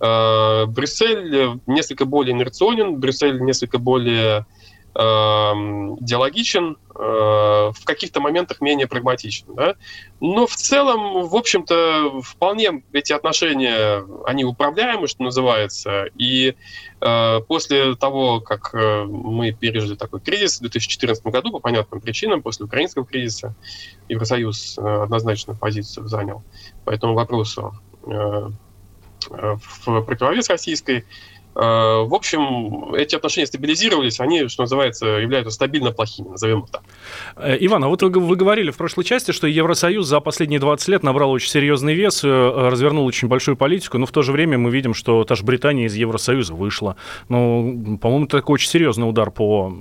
э 0.00 0.66
Брюссель 0.66 1.60
несколько 1.66 2.04
более 2.04 2.34
инерционен, 2.34 2.96
Брюссель 2.96 3.40
несколько 3.40 3.78
более 3.78 4.44
диалогичен, 4.94 6.76
э, 6.94 6.98
в 6.98 7.84
каких-то 7.84 8.20
моментах 8.20 8.60
менее 8.60 8.86
прагматичен. 8.86 9.46
Да? 9.54 9.74
Но 10.20 10.46
в 10.46 10.54
целом, 10.54 11.26
в 11.26 11.34
общем-то, 11.34 12.20
вполне 12.22 12.84
эти 12.92 13.12
отношения, 13.12 14.04
они 14.24 14.44
управляемы, 14.44 15.08
что 15.08 15.24
называется. 15.24 16.04
И 16.16 16.54
э, 17.00 17.40
после 17.48 17.96
того, 17.96 18.40
как 18.40 18.72
э, 18.72 19.04
мы 19.04 19.50
пережили 19.50 19.96
такой 19.96 20.20
кризис 20.20 20.58
в 20.58 20.60
2014 20.60 21.26
году, 21.26 21.50
по 21.50 21.58
понятным 21.58 22.00
причинам, 22.00 22.40
после 22.42 22.66
украинского 22.66 23.04
кризиса, 23.04 23.56
Евросоюз 24.08 24.78
однозначно 24.78 25.54
позицию 25.54 26.06
занял 26.06 26.44
по 26.84 26.90
этому 26.90 27.14
вопросу 27.14 27.74
в 29.30 30.02
противовес 30.02 30.50
российской 30.50 31.04
в 31.54 32.14
общем, 32.14 32.94
эти 32.94 33.14
отношения 33.14 33.46
стабилизировались, 33.46 34.18
они, 34.18 34.48
что 34.48 34.62
называется, 34.62 35.06
являются 35.06 35.52
стабильно 35.52 35.92
плохими, 35.92 36.28
назовем 36.28 36.60
их 36.60 36.70
так. 36.70 36.82
Э, 37.36 37.56
Иван, 37.60 37.84
а 37.84 37.88
вот 37.88 38.02
вы, 38.02 38.36
говорили 38.36 38.70
в 38.70 38.76
прошлой 38.76 39.04
части, 39.04 39.30
что 39.30 39.46
Евросоюз 39.46 40.06
за 40.06 40.20
последние 40.20 40.58
20 40.58 40.88
лет 40.88 41.02
набрал 41.04 41.30
очень 41.30 41.48
серьезный 41.48 41.94
вес, 41.94 42.24
э, 42.24 42.28
развернул 42.28 43.06
очень 43.06 43.28
большую 43.28 43.56
политику, 43.56 43.98
но 43.98 44.06
в 44.06 44.10
то 44.10 44.22
же 44.22 44.32
время 44.32 44.58
мы 44.58 44.70
видим, 44.70 44.94
что 44.94 45.22
та 45.24 45.36
же 45.36 45.44
Британия 45.44 45.86
из 45.86 45.94
Евросоюза 45.94 46.54
вышла. 46.54 46.96
Ну, 47.28 47.98
по-моему, 48.00 48.24
это 48.24 48.38
такой 48.38 48.54
очень 48.54 48.70
серьезный 48.70 49.08
удар 49.08 49.30
по, 49.30 49.72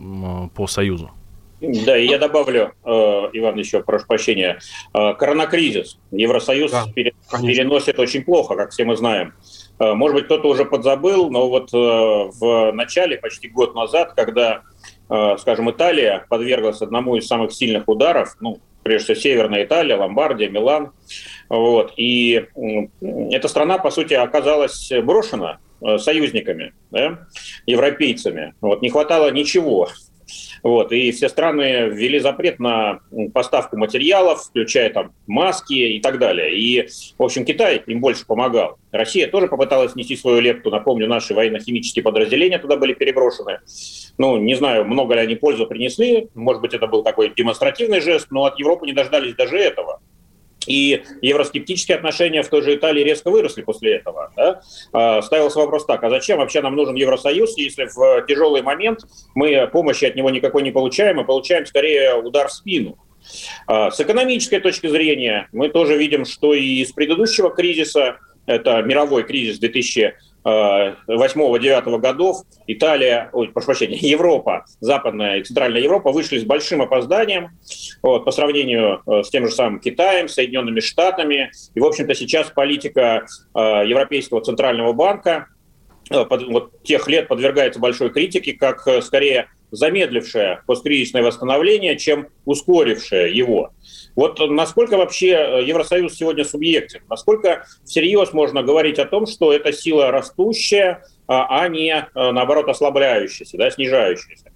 по 0.53 0.67
Союзу. 0.67 1.11
Да, 1.59 1.97
и 1.97 2.07
я 2.07 2.17
добавлю, 2.17 2.73
Иван, 2.83 3.57
еще, 3.57 3.81
прошу 3.81 4.05
прощения, 4.05 4.59
коронакризис. 4.91 5.97
Евросоюз 6.11 6.71
да, 6.71 6.85
переносит 6.93 7.99
очень 7.99 8.23
плохо, 8.23 8.55
как 8.55 8.71
все 8.71 8.83
мы 8.83 8.97
знаем. 8.97 9.33
Э, 9.79 9.93
может 9.93 10.15
быть, 10.15 10.25
кто-то 10.25 10.47
уже 10.49 10.65
подзабыл, 10.65 11.29
но 11.29 11.49
вот 11.49 11.73
э, 11.73 11.77
в 11.77 12.71
начале, 12.73 13.17
почти 13.17 13.47
год 13.47 13.75
назад, 13.75 14.13
когда, 14.13 14.61
э, 15.09 15.37
скажем, 15.39 15.69
Италия 15.71 16.25
подверглась 16.29 16.81
одному 16.81 17.15
из 17.15 17.27
самых 17.27 17.53
сильных 17.53 17.87
ударов, 17.87 18.35
ну, 18.39 18.59
прежде 18.83 19.13
всего, 19.13 19.33
Северная 19.33 19.63
Италия, 19.63 19.95
Ломбардия, 19.95 20.49
Милан, 20.49 20.91
вот, 21.49 21.93
и 21.97 22.47
эта 23.01 23.47
страна, 23.47 23.77
по 23.77 23.91
сути, 23.91 24.13
оказалась 24.13 24.91
брошена 25.03 25.59
союзниками, 25.97 26.73
да, 26.91 27.27
европейцами. 27.65 28.53
Вот, 28.61 28.81
не 28.81 28.89
хватало 28.89 29.31
ничего, 29.31 29.89
Вот, 30.63 30.91
и 30.91 31.11
все 31.11 31.29
страны 31.29 31.89
ввели 31.89 32.19
запрет 32.19 32.59
на 32.59 32.99
поставку 33.33 33.77
материалов, 33.77 34.43
включая 34.43 34.89
там 34.89 35.13
маски 35.27 35.73
и 35.73 35.99
так 35.99 36.19
далее. 36.19 36.57
И, 36.57 36.87
в 37.17 37.23
общем, 37.23 37.45
Китай 37.45 37.81
им 37.85 37.99
больше 38.01 38.25
помогал. 38.25 38.77
Россия 38.91 39.27
тоже 39.27 39.47
попыталась 39.47 39.95
нести 39.95 40.15
свою 40.15 40.39
лепту. 40.39 40.69
Напомню, 40.69 41.07
наши 41.07 41.33
военно-химические 41.33 42.03
подразделения 42.03 42.59
туда 42.59 42.77
были 42.77 42.93
переброшены. 42.93 43.59
Ну, 44.17 44.37
не 44.37 44.55
знаю, 44.55 44.85
много 44.85 45.15
ли 45.15 45.21
они 45.21 45.35
пользу 45.35 45.65
принесли. 45.65 46.27
Может 46.35 46.61
быть, 46.61 46.73
это 46.73 46.87
был 46.87 47.03
такой 47.03 47.33
демонстративный 47.35 48.01
жест, 48.01 48.27
но 48.29 48.45
от 48.45 48.59
Европы 48.59 48.85
не 48.85 48.93
дождались 48.93 49.35
даже 49.35 49.57
этого. 49.57 49.99
И 50.67 51.03
евроскептические 51.21 51.97
отношения 51.97 52.43
в 52.43 52.49
той 52.49 52.61
же 52.61 52.75
Италии 52.75 53.03
резко 53.03 53.29
выросли 53.29 53.61
после 53.61 53.95
этого. 53.95 54.31
Да? 54.35 54.61
А, 54.91 55.21
ставился 55.21 55.59
вопрос 55.59 55.85
так, 55.85 56.03
а 56.03 56.09
зачем 56.09 56.39
вообще 56.39 56.61
нам 56.61 56.75
нужен 56.75 56.95
Евросоюз, 56.95 57.57
если 57.57 57.85
в 57.85 58.25
тяжелый 58.27 58.61
момент 58.61 59.01
мы 59.35 59.67
помощи 59.71 60.05
от 60.05 60.15
него 60.15 60.29
никакой 60.29 60.63
не 60.63 60.71
получаем, 60.71 61.17
мы 61.17 61.25
получаем 61.25 61.65
скорее 61.65 62.15
удар 62.15 62.47
в 62.47 62.53
спину. 62.53 62.97
А, 63.67 63.91
с 63.91 63.99
экономической 63.99 64.59
точки 64.59 64.87
зрения 64.87 65.47
мы 65.51 65.69
тоже 65.69 65.97
видим, 65.97 66.25
что 66.25 66.53
и 66.53 66.81
из 66.81 66.91
предыдущего 66.91 67.49
кризиса, 67.49 68.17
это 68.45 68.81
мировой 68.81 69.23
кризис 69.23 69.59
2000 69.59 70.15
8-9 70.45 71.99
годов 71.99 72.37
Италия, 72.67 73.29
ой, 73.33 73.49
прошу 73.49 73.67
прощения, 73.67 73.97
Европа, 74.01 74.65
Западная 74.79 75.37
и 75.37 75.43
Центральная 75.43 75.81
Европа 75.81 76.11
вышли 76.11 76.37
с 76.37 76.43
большим 76.43 76.81
опозданием 76.81 77.49
вот, 78.01 78.25
по 78.25 78.31
сравнению 78.31 79.01
э, 79.05 79.23
с 79.23 79.29
тем 79.29 79.47
же 79.47 79.53
самым 79.53 79.79
Китаем, 79.79 80.27
Соединенными 80.27 80.79
Штатами. 80.79 81.51
И, 81.75 81.79
в 81.79 81.85
общем-то, 81.85 82.13
сейчас 82.15 82.49
политика 82.49 83.25
э, 83.55 83.59
Европейского 83.85 84.41
Центрального 84.41 84.93
банка 84.93 85.47
э, 86.09 86.25
под, 86.25 86.47
вот, 86.47 86.83
тех 86.83 87.07
лет 87.07 87.27
подвергается 87.27 87.79
большой 87.79 88.09
критике, 88.09 88.53
как 88.53 88.87
скорее 89.01 89.47
замедлившее 89.73 90.61
посткризисное 90.67 91.23
восстановление, 91.23 91.97
чем 91.97 92.27
ускорившее 92.45 93.35
его. 93.35 93.71
Вот 94.15 94.39
насколько 94.39 94.97
вообще 94.97 95.31
э, 95.31 95.63
Евросоюз 95.65 96.13
сегодня 96.13 96.45
субъектен? 96.45 97.01
Насколько 97.09 97.65
всерьез 97.83 98.33
можно 98.33 98.61
говорить 98.61 98.99
о 98.99 99.05
том, 99.05 99.25
что 99.25 99.51
это 99.51 99.73
сила 99.73 100.11
растущая, 100.11 101.03
а, 101.27 101.63
а 101.63 101.67
не, 101.67 101.91
э, 101.91 102.05
наоборот, 102.13 102.69
ослабляющаяся, 102.69 103.57
да, 103.57 103.71
снижающаяся? 103.71 104.52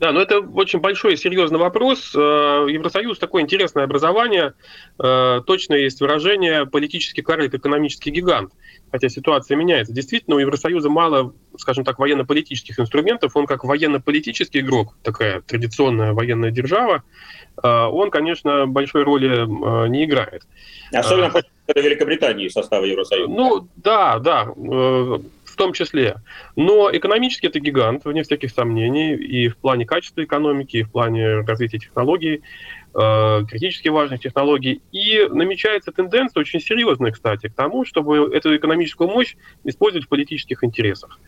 Да, 0.00 0.12
но 0.12 0.20
это 0.20 0.40
очень 0.40 0.80
большой 0.80 1.14
и 1.14 1.16
серьезный 1.16 1.58
вопрос. 1.58 2.12
Э, 2.14 2.66
Евросоюз 2.68 3.18
такое 3.18 3.42
интересное 3.42 3.84
образование. 3.84 4.54
Точно 4.96 5.74
есть 5.74 6.00
выражение 6.00 6.66
политический 6.66 7.22
карлик, 7.22 7.54
экономический 7.54 8.10
гигант. 8.10 8.52
Хотя 8.90 9.08
ситуация 9.08 9.56
меняется. 9.56 9.92
Действительно, 9.92 10.36
у 10.36 10.38
Евросоюза 10.38 10.88
мало, 10.88 11.32
скажем 11.58 11.84
так, 11.84 11.98
военно-политических 11.98 12.78
инструментов. 12.78 13.32
Он 13.34 13.46
как 13.46 13.64
военно-политический 13.64 14.60
игрок, 14.60 14.94
такая 15.02 15.40
традиционная 15.40 16.12
военная 16.12 16.52
держава, 16.52 17.02
а, 17.56 17.88
он, 17.88 18.10
конечно, 18.10 18.66
большой 18.66 19.02
роли 19.02 19.88
не 19.88 20.04
играет. 20.04 20.42
Особенно 20.92 21.30
после 21.30 21.48
Великобритании 21.82 22.48
состава 22.48 22.84
Евросоюза. 22.84 23.32
Ну, 23.32 23.68
да, 23.76 24.18
да, 24.18 24.52
э, 24.56 25.18
в 25.54 25.56
том 25.56 25.72
числе. 25.72 26.16
Но 26.56 26.90
экономически 26.92 27.46
это 27.46 27.60
гигант, 27.60 28.04
вне 28.04 28.24
всяких 28.24 28.50
сомнений, 28.50 29.14
и 29.14 29.48
в 29.48 29.56
плане 29.56 29.86
качества 29.86 30.24
экономики, 30.24 30.78
и 30.78 30.82
в 30.82 30.90
плане 30.90 31.40
развития 31.40 31.78
технологий, 31.78 32.42
э, 32.92 33.40
критически 33.48 33.88
важных 33.88 34.20
технологий. 34.20 34.82
И 34.90 35.26
намечается 35.30 35.92
тенденция, 35.92 36.40
очень 36.40 36.60
серьезная, 36.60 37.12
кстати, 37.12 37.48
к 37.48 37.54
тому, 37.54 37.84
чтобы 37.84 38.30
эту 38.34 38.56
экономическую 38.56 39.08
мощь 39.08 39.36
использовать 39.62 40.06
в 40.06 40.08
политических 40.08 40.64
интересах. 40.64 41.20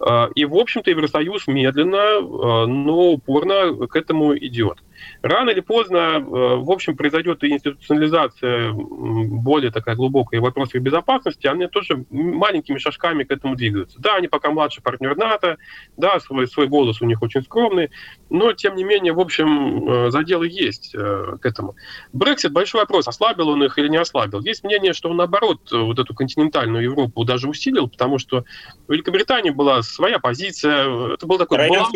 Э, 0.00 0.28
и, 0.34 0.46
в 0.46 0.56
общем-то, 0.56 0.90
Евросоюз 0.90 1.46
медленно, 1.46 2.20
но 2.66 3.12
упорно 3.12 3.86
к 3.86 3.96
этому 3.96 4.34
идет. 4.36 4.78
Рано 5.22 5.50
или 5.50 5.60
поздно, 5.60 5.96
э, 5.96 6.20
в 6.20 6.70
общем, 6.70 6.96
произойдет 6.96 7.42
и 7.44 7.48
институционализация 7.48 8.72
более 8.72 9.70
такая 9.70 9.96
глубокая 9.96 10.40
вопросов 10.40 10.80
безопасности, 10.80 11.46
они 11.46 11.66
тоже 11.66 12.04
маленькими 12.10 12.78
шажками 12.78 13.24
к 13.24 13.30
этому 13.30 13.56
двигаются. 13.56 14.00
Да, 14.00 14.16
они 14.16 14.28
пока 14.28 14.50
младший 14.50 14.82
партнер 14.82 15.16
НАТО, 15.16 15.56
да, 15.96 16.20
свой, 16.20 16.46
свой 16.46 16.68
голос 16.68 17.00
у 17.02 17.06
них 17.06 17.22
очень 17.22 17.42
скромный, 17.42 17.90
но, 18.30 18.52
тем 18.52 18.76
не 18.76 18.84
менее, 18.84 19.12
в 19.12 19.20
общем, 19.20 19.88
э, 19.88 20.10
заделы 20.10 20.48
есть 20.48 20.94
э, 20.94 21.36
к 21.40 21.46
этому. 21.46 21.76
Брексит– 22.12 22.52
большой 22.52 22.82
вопрос, 22.82 23.08
ослабил 23.08 23.48
он 23.48 23.64
их 23.64 23.78
или 23.78 23.88
не 23.88 23.98
ослабил. 23.98 24.40
Есть 24.40 24.64
мнение, 24.64 24.92
что 24.92 25.10
он, 25.10 25.16
наоборот, 25.16 25.60
вот 25.70 25.98
эту 25.98 26.14
континентальную 26.14 26.84
Европу 26.84 27.24
даже 27.24 27.48
усилил, 27.48 27.88
потому 27.88 28.18
что 28.18 28.44
у 28.88 28.92
Великобритании 28.92 29.50
была 29.50 29.82
своя 29.82 30.18
позиция, 30.18 31.14
это 31.14 31.26
был 31.26 31.38
такой 31.38 31.68
баланс 31.68 31.90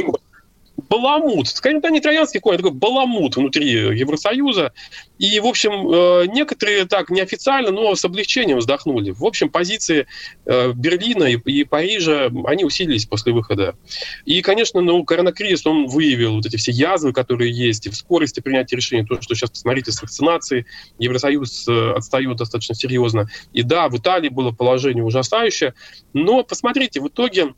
баламут. 0.88 1.48
Скажем, 1.48 1.80
да, 1.80 1.90
не 1.90 2.00
троянский 2.00 2.40
конь, 2.40 2.54
а 2.54 2.58
такой 2.58 2.72
баламут 2.72 3.36
внутри 3.36 3.68
Евросоюза. 3.68 4.72
И, 5.18 5.40
в 5.40 5.46
общем, 5.46 5.88
э, 5.92 6.26
некоторые 6.26 6.84
так 6.86 7.10
неофициально, 7.10 7.70
но 7.70 7.94
с 7.94 8.04
облегчением 8.04 8.58
вздохнули. 8.58 9.10
В 9.10 9.24
общем, 9.24 9.50
позиции 9.50 10.06
э, 10.46 10.72
Берлина 10.74 11.24
и 11.24 11.64
Парижа, 11.64 12.30
они 12.46 12.64
усилились 12.64 13.06
после 13.06 13.32
выхода. 13.32 13.76
И, 14.24 14.40
конечно, 14.42 14.80
ну, 14.80 15.04
коронакризис, 15.04 15.66
он 15.66 15.86
выявил 15.86 16.36
вот 16.36 16.46
эти 16.46 16.56
все 16.56 16.72
язвы, 16.72 17.12
которые 17.12 17.52
есть, 17.52 17.86
и 17.86 17.90
в 17.90 17.96
скорости 17.96 18.40
принятия 18.40 18.76
решений. 18.76 19.04
То, 19.04 19.20
что 19.20 19.34
сейчас, 19.34 19.50
посмотрите, 19.50 19.92
с 19.92 20.00
вакцинацией 20.00 20.66
Евросоюз 20.98 21.68
э, 21.68 21.92
отстает 21.96 22.36
достаточно 22.36 22.74
серьезно. 22.74 23.28
И 23.52 23.62
да, 23.62 23.88
в 23.88 23.96
Италии 23.96 24.28
было 24.28 24.52
положение 24.52 25.04
ужасающее. 25.04 25.74
Но 26.12 26.44
посмотрите, 26.44 27.00
в 27.00 27.08
итоге 27.08 27.54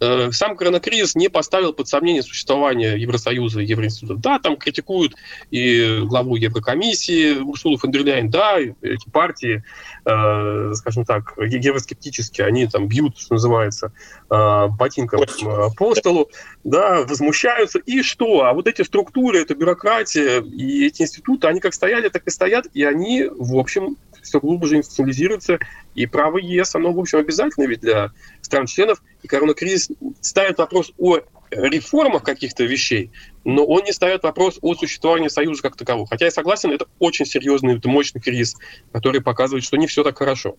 сам 0.00 0.56
коронакризис 0.56 1.14
не 1.14 1.28
поставил 1.28 1.72
под 1.72 1.88
сомнение 1.88 2.22
существование 2.22 3.00
Евросоюза 3.00 3.60
и 3.60 3.66
Евроинститута. 3.66 4.14
Да, 4.14 4.38
там 4.38 4.56
критикуют 4.56 5.14
и 5.50 6.00
главу 6.04 6.36
Еврокомиссии 6.36 7.38
Урсулу 7.38 7.76
фон 7.76 7.90
дер 7.90 8.04
Ляйен, 8.04 8.30
да, 8.30 8.58
эти 8.58 9.08
партии, 9.10 9.62
э, 10.04 10.72
скажем 10.74 11.04
так, 11.04 11.34
евроскептические, 11.36 12.46
они 12.46 12.66
там 12.66 12.88
бьют, 12.88 13.18
что 13.18 13.34
называется, 13.34 13.92
э, 14.30 14.66
ботинком 14.68 15.22
э, 15.22 15.68
по 15.76 15.94
столу, 15.94 16.30
да, 16.64 17.02
возмущаются. 17.02 17.78
И 17.78 18.02
что? 18.02 18.44
А 18.44 18.52
вот 18.52 18.66
эти 18.66 18.82
структуры, 18.82 19.40
эта 19.40 19.54
бюрократия 19.54 20.40
и 20.40 20.86
эти 20.86 21.02
институты, 21.02 21.46
они 21.46 21.60
как 21.60 21.74
стояли, 21.74 22.08
так 22.08 22.26
и 22.26 22.30
стоят, 22.30 22.66
и 22.74 22.84
они, 22.84 23.24
в 23.24 23.56
общем, 23.56 23.96
все 24.24 24.40
глубже 24.40 24.76
институционализируются. 24.76 25.58
И 25.94 26.06
право 26.06 26.38
ЕС, 26.38 26.74
оно, 26.74 26.92
в 26.92 26.98
общем, 26.98 27.18
обязательно 27.18 27.66
ведь 27.66 27.80
для 27.80 28.12
стран-членов. 28.42 29.02
И 29.22 29.28
коронакризис 29.28 29.90
ставит 30.20 30.58
вопрос 30.58 30.92
о 30.98 31.20
реформах 31.50 32.22
каких-то 32.22 32.64
вещей, 32.64 33.10
но 33.44 33.64
он 33.64 33.84
не 33.84 33.92
ставит 33.92 34.22
вопрос 34.24 34.58
о 34.60 34.74
существовании 34.74 35.28
Союза 35.28 35.62
как 35.62 35.76
такового. 35.76 36.06
Хотя 36.06 36.24
я 36.24 36.30
согласен, 36.30 36.70
это 36.70 36.86
очень 36.98 37.26
серьезный, 37.26 37.76
это 37.76 37.88
мощный 37.88 38.20
кризис, 38.20 38.56
который 38.92 39.20
показывает, 39.20 39.64
что 39.64 39.76
не 39.76 39.86
все 39.86 40.02
так 40.02 40.18
хорошо. 40.18 40.56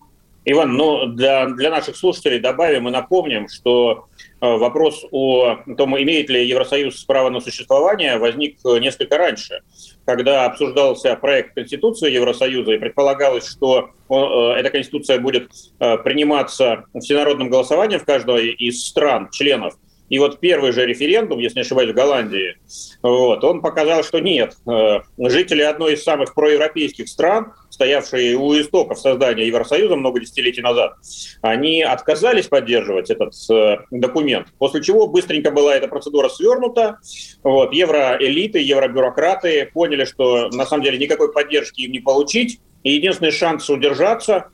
Иван, 0.48 0.74
ну 0.74 1.06
для, 1.06 1.46
для 1.46 1.70
наших 1.70 1.96
слушателей 1.96 2.38
добавим 2.38 2.86
и 2.86 2.92
напомним, 2.92 3.48
что 3.48 4.06
э, 4.40 4.46
вопрос 4.46 5.04
о 5.10 5.56
том, 5.76 6.00
имеет 6.00 6.30
ли 6.30 6.46
Евросоюз 6.46 7.02
право 7.04 7.30
на 7.30 7.40
существование, 7.40 8.16
возник 8.18 8.58
несколько 8.64 9.18
раньше, 9.18 9.62
когда 10.04 10.44
обсуждался 10.44 11.16
проект 11.16 11.54
Конституции 11.54 12.12
Евросоюза 12.12 12.72
и 12.72 12.78
предполагалось, 12.78 13.48
что 13.48 13.90
э, 14.08 14.14
эта 14.60 14.70
Конституция 14.70 15.18
будет 15.18 15.50
э, 15.80 15.98
приниматься 15.98 16.84
всенародным 16.94 17.50
голосованием 17.50 17.98
в 17.98 18.04
каждой 18.04 18.52
из 18.52 18.86
стран, 18.86 19.30
членов, 19.32 19.74
и 20.08 20.18
вот 20.18 20.40
первый 20.40 20.72
же 20.72 20.86
референдум, 20.86 21.38
если 21.38 21.56
не 21.56 21.62
ошибаюсь, 21.62 21.90
в 21.90 21.94
Голландии, 21.94 22.56
вот, 23.02 23.42
он 23.44 23.60
показал, 23.60 24.04
что 24.04 24.20
нет. 24.20 24.56
Э, 24.68 25.00
жители 25.18 25.62
одной 25.62 25.94
из 25.94 26.04
самых 26.04 26.34
проевропейских 26.34 27.08
стран, 27.08 27.52
стоявшие 27.70 28.36
у 28.36 28.58
истоков 28.58 28.98
создания 28.98 29.46
Евросоюза 29.46 29.96
много 29.96 30.20
десятилетий 30.20 30.62
назад, 30.62 30.94
они 31.42 31.82
отказались 31.82 32.46
поддерживать 32.46 33.10
этот 33.10 33.34
э, 33.50 33.78
документ, 33.90 34.48
после 34.58 34.82
чего 34.82 35.06
быстренько 35.06 35.50
была 35.50 35.74
эта 35.74 35.88
процедура 35.88 36.28
свернута. 36.28 36.98
Вот, 37.42 37.72
евроэлиты, 37.72 38.58
евробюрократы 38.60 39.70
поняли, 39.72 40.04
что 40.04 40.48
на 40.50 40.66
самом 40.66 40.84
деле 40.84 40.98
никакой 40.98 41.32
поддержки 41.32 41.82
им 41.82 41.92
не 41.92 42.00
получить, 42.00 42.60
и 42.82 42.92
единственный 42.92 43.32
шанс 43.32 43.68
удержаться 43.68 44.50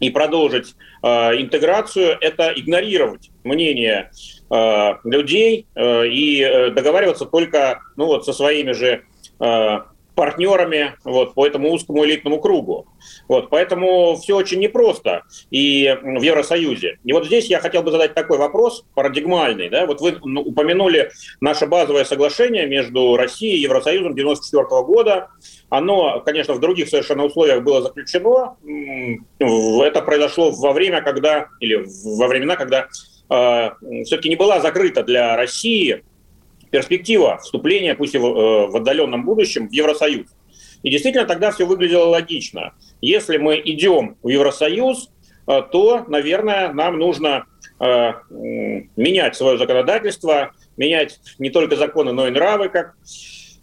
и 0.00 0.10
продолжить 0.10 0.74
э, 1.02 1.08
интеграцию– 1.40 2.16
это 2.20 2.52
игнорировать 2.56 3.30
мнение 3.44 4.10
Э, 4.52 4.96
людей 5.04 5.68
э, 5.76 6.08
и 6.08 6.42
э, 6.42 6.70
договариваться 6.70 7.24
только 7.24 7.82
ну, 7.96 8.06
вот, 8.06 8.24
со 8.24 8.32
своими 8.32 8.72
же 8.72 9.04
партнерами 10.20 10.96
вот, 11.02 11.32
по 11.32 11.46
этому 11.46 11.72
узкому 11.72 12.04
элитному 12.04 12.40
кругу. 12.40 12.86
Вот, 13.26 13.48
поэтому 13.48 14.16
все 14.16 14.36
очень 14.36 14.60
непросто 14.60 15.22
и 15.50 15.96
в 16.02 16.20
Евросоюзе. 16.20 16.98
И 17.02 17.12
вот 17.14 17.24
здесь 17.24 17.46
я 17.46 17.58
хотел 17.58 17.82
бы 17.82 17.90
задать 17.90 18.12
такой 18.12 18.36
вопрос 18.36 18.84
парадигмальный. 18.94 19.70
Да? 19.70 19.86
Вот 19.86 20.02
вы 20.02 20.18
ну, 20.22 20.42
упомянули 20.42 21.10
наше 21.40 21.66
базовое 21.66 22.04
соглашение 22.04 22.66
между 22.66 23.16
Россией 23.16 23.56
и 23.56 23.62
Евросоюзом 23.62 24.12
1994 24.12 24.82
года. 24.82 25.28
Оно, 25.70 26.20
конечно, 26.20 26.52
в 26.52 26.60
других 26.60 26.90
совершенно 26.90 27.24
условиях 27.24 27.62
было 27.62 27.80
заключено. 27.80 28.58
Это 29.38 30.02
произошло 30.02 30.50
во 30.50 30.74
время, 30.74 31.00
когда, 31.00 31.48
или 31.60 31.82
во 32.18 32.28
времена, 32.28 32.56
когда 32.56 32.88
э, 33.30 33.70
все-таки 34.04 34.28
не 34.28 34.36
была 34.36 34.60
закрыта 34.60 35.02
для 35.02 35.34
России 35.34 36.04
перспектива 36.70 37.38
вступления, 37.38 37.94
пусть 37.94 38.14
и 38.14 38.18
в, 38.18 38.24
э, 38.24 38.66
в 38.68 38.76
отдаленном 38.76 39.24
будущем, 39.24 39.68
в 39.68 39.72
Евросоюз. 39.72 40.26
И 40.82 40.90
действительно 40.90 41.26
тогда 41.26 41.50
все 41.50 41.66
выглядело 41.66 42.06
логично. 42.06 42.74
Если 43.00 43.36
мы 43.36 43.60
идем 43.62 44.16
в 44.22 44.28
Евросоюз, 44.28 45.10
э, 45.46 45.62
то, 45.70 46.04
наверное, 46.08 46.72
нам 46.72 46.98
нужно 46.98 47.46
э, 47.80 48.12
менять 48.96 49.36
свое 49.36 49.58
законодательство, 49.58 50.52
менять 50.76 51.20
не 51.38 51.50
только 51.50 51.76
законы, 51.76 52.12
но 52.12 52.28
и 52.28 52.30
нравы, 52.30 52.68
как 52.68 52.94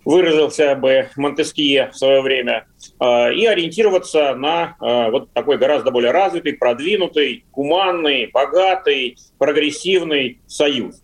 выразился 0.05 0.75
бы 0.75 1.09
Монтескье 1.17 1.89
в 1.91 1.97
свое 1.97 2.21
время, 2.21 2.65
и 2.97 3.45
ориентироваться 3.45 4.35
на 4.35 4.77
вот 4.79 5.33
такой 5.33 5.57
гораздо 5.57 5.91
более 5.91 6.11
развитый, 6.11 6.53
продвинутый, 6.53 7.43
гуманный, 7.51 8.27
богатый, 8.27 9.17
прогрессивный 9.37 10.39
союз. 10.47 11.01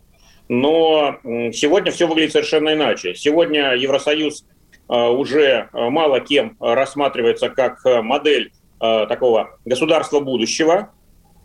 Но 0.50 1.18
сегодня 1.54 1.92
все 1.92 2.08
выглядит 2.08 2.34
совершенно 2.34 2.74
иначе. 2.74 3.16
Сегодня 3.16 3.74
Евросоюз 3.76 4.46
Э, 4.90 5.08
уже 5.08 5.70
э, 5.72 5.90
мало 5.90 6.20
кем 6.20 6.58
рассматривается 6.60 7.50
как 7.50 7.86
э, 7.86 8.02
модель 8.02 8.52
такого 8.80 9.60
государства 9.64 10.20
будущего. 10.20 10.92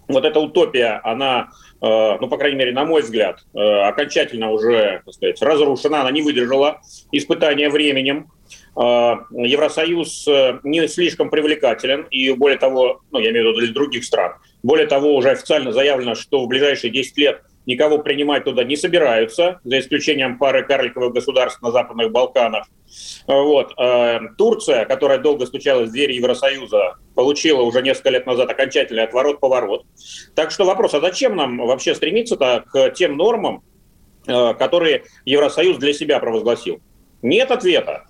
Вот 0.08 0.24
эта 0.24 0.40
утопия, 0.40 1.00
она, 1.04 1.50
ну, 1.80 2.28
по 2.28 2.36
крайней 2.36 2.56
мере, 2.58 2.72
на 2.72 2.84
мой 2.84 3.02
взгляд, 3.02 3.44
окончательно 3.54 4.50
уже, 4.50 5.02
так 5.04 5.14
сказать, 5.14 5.40
разрушена, 5.40 6.00
она 6.00 6.10
не 6.10 6.22
выдержала 6.22 6.80
испытания 7.12 7.70
временем. 7.70 8.32
Евросоюз 8.74 10.26
не 10.64 10.88
слишком 10.88 11.30
привлекателен, 11.30 12.08
и 12.10 12.32
более 12.32 12.58
того, 12.58 13.02
ну, 13.12 13.20
я 13.20 13.30
имею 13.30 13.44
в 13.44 13.48
виду 13.50 13.60
для 13.60 13.72
других 13.72 14.04
стран, 14.04 14.32
более 14.64 14.88
того, 14.88 15.14
уже 15.14 15.30
официально 15.30 15.70
заявлено, 15.70 16.16
что 16.16 16.44
в 16.44 16.48
ближайшие 16.48 16.90
10 16.90 17.18
лет 17.18 17.42
никого 17.68 17.98
принимать 17.98 18.44
туда 18.44 18.64
не 18.64 18.76
собираются, 18.76 19.60
за 19.62 19.78
исключением 19.78 20.38
пары 20.38 20.64
карликовых 20.64 21.12
государств 21.12 21.60
на 21.60 21.70
Западных 21.70 22.10
Балканах. 22.10 22.66
Вот. 23.26 23.74
Э, 23.78 24.20
Турция, 24.38 24.86
которая 24.86 25.18
долго 25.18 25.44
стучалась 25.44 25.90
в 25.90 25.92
двери 25.92 26.14
Евросоюза, 26.14 26.96
получила 27.14 27.60
уже 27.60 27.82
несколько 27.82 28.08
лет 28.10 28.26
назад 28.26 28.50
окончательный 28.50 29.04
отворот-поворот. 29.04 29.84
Так 30.34 30.50
что 30.50 30.64
вопрос, 30.64 30.94
а 30.94 31.00
зачем 31.00 31.36
нам 31.36 31.58
вообще 31.58 31.94
стремиться-то 31.94 32.64
к 32.72 32.90
тем 32.92 33.18
нормам, 33.18 33.62
э, 34.26 34.54
которые 34.54 35.04
Евросоюз 35.26 35.76
для 35.76 35.92
себя 35.92 36.20
провозгласил? 36.20 36.80
Нет 37.20 37.50
ответа. 37.50 38.06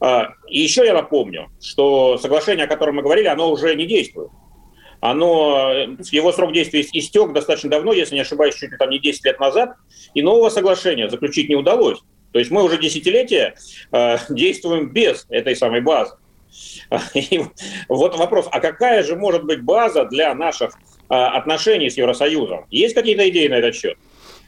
Э, 0.00 0.26
и 0.48 0.60
еще 0.60 0.86
я 0.86 0.94
напомню, 0.94 1.48
что 1.60 2.16
соглашение, 2.16 2.66
о 2.66 2.68
котором 2.68 2.94
мы 2.94 3.02
говорили, 3.02 3.26
оно 3.26 3.50
уже 3.50 3.74
не 3.74 3.86
действует 3.86 4.30
оно, 5.00 5.72
его 6.10 6.32
срок 6.32 6.52
действия 6.52 6.82
истек 6.92 7.32
достаточно 7.32 7.70
давно, 7.70 7.92
если 7.92 8.14
не 8.14 8.20
ошибаюсь, 8.20 8.54
чуть 8.54 8.70
ли 8.70 8.76
там 8.76 8.90
не 8.90 8.98
10 8.98 9.24
лет 9.24 9.40
назад, 9.40 9.76
и 10.14 10.22
нового 10.22 10.50
соглашения 10.50 11.08
заключить 11.08 11.48
не 11.48 11.56
удалось. 11.56 11.98
То 12.32 12.38
есть 12.38 12.50
мы 12.50 12.62
уже 12.62 12.78
десятилетия 12.78 13.54
э, 13.92 14.18
действуем 14.28 14.90
без 14.90 15.26
этой 15.30 15.56
самой 15.56 15.80
базы. 15.80 16.14
И 17.14 17.40
вот 17.88 18.16
вопрос, 18.16 18.46
а 18.50 18.60
какая 18.60 19.02
же 19.02 19.16
может 19.16 19.44
быть 19.44 19.62
база 19.62 20.04
для 20.04 20.34
наших 20.34 20.74
э, 21.08 21.14
отношений 21.14 21.90
с 21.90 21.96
Евросоюзом? 21.96 22.66
Есть 22.70 22.94
какие-то 22.94 23.28
идеи 23.30 23.48
на 23.48 23.54
этот 23.54 23.74
счет? 23.74 23.96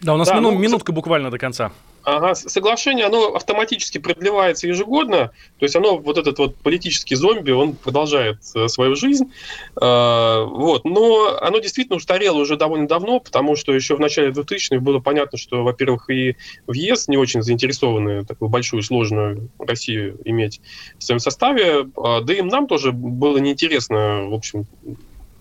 Да, 0.01 0.15
у 0.15 0.17
нас 0.17 0.29
да, 0.29 0.35
мину, 0.35 0.51
ну, 0.51 0.59
минутка 0.59 0.93
буквально 0.93 1.31
до 1.31 1.39
конца. 1.39 1.73
Ага, 2.05 2.35
соглашение, 2.35 3.07
оно 3.07 3.35
автоматически 3.35 3.99
продлевается 3.99 4.67
ежегодно, 4.67 5.29
то 5.59 5.65
есть 5.65 5.77
оно, 5.77 5.99
вот 5.99 6.19
этот 6.19 6.39
вот 6.39 6.57
политический 6.57 7.15
зомби, 7.15 7.53
он 7.53 7.77
продолжает 7.77 8.39
э, 8.57 8.67
свою 8.67 8.97
жизнь, 8.97 9.33
э, 9.81 10.45
вот, 10.45 10.85
но 10.85 11.39
оно 11.41 11.61
действительно 11.61 11.97
устарело 11.97 12.39
уже 12.39 12.57
довольно 12.57 12.89
давно, 12.89 13.21
потому 13.21 13.55
что 13.55 13.73
еще 13.73 13.95
в 13.95 14.01
начале 14.01 14.31
2000-х 14.31 14.81
было 14.81 14.99
понятно, 14.99 15.39
что, 15.39 15.63
во-первых, 15.63 16.11
и 16.11 16.37
в 16.67 16.73
ЕС 16.73 17.07
не 17.07 17.17
очень 17.17 17.43
заинтересованы 17.43 18.25
такую 18.25 18.49
большую 18.49 18.83
сложную 18.83 19.51
Россию 19.59 20.19
иметь 20.25 20.61
в 20.99 21.05
своем 21.05 21.21
составе, 21.21 21.89
а, 21.97 22.21
да 22.21 22.35
и 22.35 22.43
нам 22.43 22.67
тоже 22.67 22.91
было 22.91 23.39
неинтересно, 23.39 24.29
в 24.29 24.35
общем, 24.35 24.67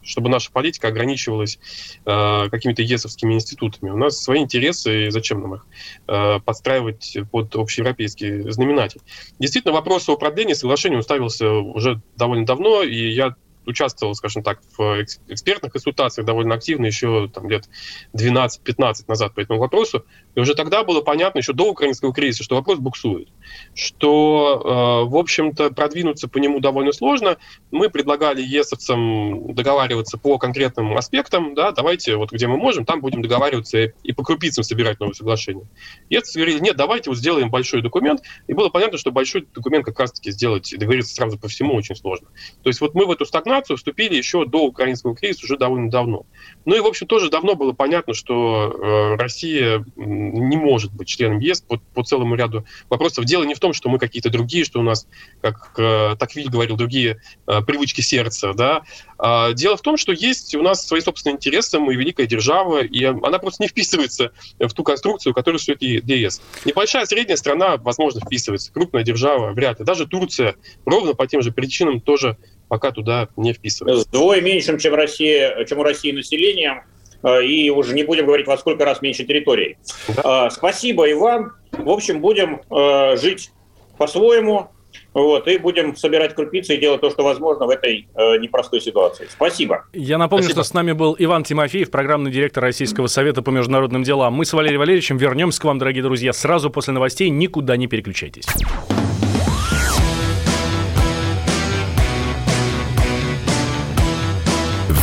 чтобы 0.03 0.29
наша 0.29 0.51
политика 0.51 0.87
ограничивалась 0.87 1.59
э, 2.05 2.49
какими-то 2.49 2.81
ЕСовскими 2.81 3.33
институтами. 3.33 3.89
У 3.89 3.97
нас 3.97 4.21
свои 4.21 4.39
интересы, 4.39 5.07
и 5.07 5.09
зачем 5.09 5.41
нам 5.41 5.55
их 5.55 5.65
э, 6.07 6.39
подстраивать 6.43 7.17
под 7.31 7.55
общеевропейский 7.55 8.51
знаменатель. 8.51 9.01
Действительно, 9.39 9.73
вопрос 9.73 10.07
о 10.09 10.17
продлении 10.17 10.53
соглашения 10.53 10.97
уставился 10.97 11.51
уже 11.51 12.01
довольно 12.17 12.45
давно, 12.45 12.83
и 12.83 13.11
я 13.11 13.35
участвовал, 13.65 14.15
скажем 14.15 14.43
так, 14.43 14.59
в 14.77 15.03
экспертных 15.27 15.71
консультациях 15.71 16.25
довольно 16.25 16.55
активно 16.55 16.85
еще 16.85 17.29
там, 17.33 17.49
лет 17.49 17.69
12-15 18.13 19.05
назад 19.07 19.33
по 19.33 19.39
этому 19.39 19.59
вопросу. 19.59 20.05
И 20.35 20.39
уже 20.39 20.55
тогда 20.55 20.83
было 20.83 21.01
понятно, 21.01 21.39
еще 21.39 21.53
до 21.53 21.69
украинского 21.69 22.13
кризиса, 22.13 22.43
что 22.43 22.55
вопрос 22.55 22.79
буксует. 22.79 23.29
Что, 23.73 25.03
э, 25.05 25.09
в 25.09 25.15
общем-то, 25.15 25.71
продвинуться 25.71 26.27
по 26.27 26.37
нему 26.37 26.59
довольно 26.59 26.91
сложно. 26.91 27.37
Мы 27.71 27.89
предлагали 27.89 28.41
ЕСовцам 28.41 29.53
договариваться 29.53 30.17
по 30.17 30.37
конкретным 30.37 30.97
аспектам. 30.97 31.53
Да, 31.53 31.71
давайте, 31.71 32.15
вот 32.15 32.31
где 32.31 32.47
мы 32.47 32.57
можем, 32.57 32.85
там 32.85 33.01
будем 33.01 33.21
договариваться 33.21 33.77
и 33.79 34.11
по 34.13 34.23
крупицам 34.23 34.63
собирать 34.63 34.99
новые 34.99 35.15
соглашения. 35.15 35.67
ЕСовцы 36.09 36.39
говорили, 36.39 36.59
нет, 36.59 36.75
давайте 36.77 37.09
вот 37.09 37.19
сделаем 37.19 37.49
большой 37.49 37.81
документ. 37.81 38.21
И 38.47 38.53
было 38.53 38.69
понятно, 38.69 38.97
что 38.97 39.11
большой 39.11 39.47
документ 39.53 39.85
как 39.85 39.99
раз-таки 39.99 40.31
сделать 40.31 40.71
и 40.73 40.77
договориться 40.77 41.13
сразу 41.13 41.37
по 41.37 41.47
всему 41.47 41.75
очень 41.75 41.95
сложно. 41.95 42.27
То 42.63 42.69
есть 42.69 42.81
вот 42.81 42.95
мы 42.95 43.05
в 43.05 43.11
эту 43.11 43.25
стагнацию 43.25 43.50
вступили 43.59 44.15
еще 44.15 44.45
до 44.45 44.65
украинского 44.65 45.15
кризиса 45.15 45.45
уже 45.45 45.57
довольно 45.57 45.89
давно. 45.89 46.25
Ну 46.65 46.75
и, 46.75 46.79
в 46.79 46.85
общем, 46.85 47.07
тоже 47.07 47.29
давно 47.29 47.55
было 47.55 47.73
понятно, 47.73 48.13
что 48.13 48.71
э, 48.71 49.15
Россия 49.15 49.83
не 49.95 50.57
может 50.57 50.93
быть 50.93 51.07
членом 51.07 51.39
ЕС 51.39 51.61
по, 51.61 51.77
по 51.93 52.03
целому 52.03 52.35
ряду 52.35 52.65
вопросов. 52.89 53.25
Дело 53.25 53.43
не 53.43 53.55
в 53.55 53.59
том, 53.59 53.73
что 53.73 53.89
мы 53.89 53.99
какие-то 53.99 54.29
другие, 54.29 54.63
что 54.63 54.79
у 54.79 54.83
нас, 54.83 55.07
как 55.41 55.73
э, 55.77 56.15
Таквиль 56.17 56.49
говорил, 56.49 56.77
другие 56.77 57.21
э, 57.47 57.61
привычки 57.61 58.01
сердца. 58.01 58.53
Да? 58.53 58.83
А, 59.17 59.53
дело 59.53 59.77
в 59.77 59.81
том, 59.81 59.97
что 59.97 60.11
есть 60.11 60.55
у 60.55 60.61
нас 60.61 60.85
свои 60.85 61.01
собственные 61.01 61.35
интересы, 61.35 61.79
мы 61.79 61.95
великая 61.95 62.25
держава, 62.25 62.83
и 62.83 63.03
она 63.03 63.39
просто 63.39 63.63
не 63.63 63.67
вписывается 63.69 64.31
в 64.59 64.73
ту 64.73 64.83
конструкцию, 64.83 65.33
которую 65.33 65.59
существует 65.59 66.03
ЕС. 66.03 66.41
Небольшая 66.65 67.05
средняя 67.05 67.37
страна, 67.37 67.77
возможно, 67.77 68.21
вписывается, 68.21 68.71
крупная 68.71 69.03
держава 69.03 69.51
вряд 69.51 69.79
ли. 69.79 69.85
Даже 69.85 70.07
Турция 70.07 70.55
ровно 70.85 71.13
по 71.13 71.27
тем 71.27 71.41
же 71.41 71.51
причинам 71.51 72.01
тоже 72.01 72.37
пока 72.71 72.91
туда 72.93 73.27
не 73.35 73.51
вписывается. 73.51 74.07
Вдвое 74.07 74.39
меньшим, 74.39 74.77
чем, 74.77 74.93
Россия, 74.93 75.65
чем 75.65 75.79
у 75.79 75.83
России 75.83 76.13
населением, 76.13 76.83
э, 77.21 77.43
и 77.43 77.69
уже 77.69 77.93
не 77.93 78.03
будем 78.03 78.25
говорить, 78.25 78.47
во 78.47 78.57
сколько 78.57 78.85
раз 78.85 79.01
меньше 79.01 79.25
территорий. 79.25 79.75
Да. 80.15 80.47
Э, 80.47 80.49
спасибо, 80.49 81.11
Иван. 81.11 81.51
В 81.73 81.89
общем, 81.89 82.21
будем 82.21 82.61
э, 82.71 83.17
жить 83.17 83.51
по-своему, 83.97 84.69
вот, 85.13 85.49
и 85.49 85.57
будем 85.57 85.97
собирать 85.97 86.33
крупицы 86.33 86.75
и 86.75 86.77
делать 86.77 87.01
то, 87.01 87.09
что 87.09 87.25
возможно 87.25 87.65
в 87.65 87.69
этой 87.69 88.07
э, 88.15 88.37
непростой 88.37 88.79
ситуации. 88.79 89.27
Спасибо. 89.29 89.83
Я 89.91 90.17
напомню, 90.17 90.43
Спасибо. 90.45 90.63
что 90.63 90.69
с 90.69 90.73
нами 90.73 90.93
был 90.93 91.17
Иван 91.19 91.43
Тимофеев, 91.43 91.91
программный 91.91 92.31
директор 92.31 92.63
Российского 92.63 93.07
совета 93.07 93.41
по 93.41 93.49
международным 93.49 94.03
делам. 94.03 94.33
Мы 94.33 94.45
с 94.45 94.53
Валерием 94.53 94.79
Валерьевичем 94.79 95.17
вернемся 95.17 95.59
к 95.59 95.65
вам, 95.65 95.77
дорогие 95.77 96.03
друзья, 96.03 96.31
сразу 96.31 96.69
после 96.69 96.93
новостей. 96.93 97.29
Никуда 97.29 97.75
не 97.75 97.87
переключайтесь. 97.87 98.45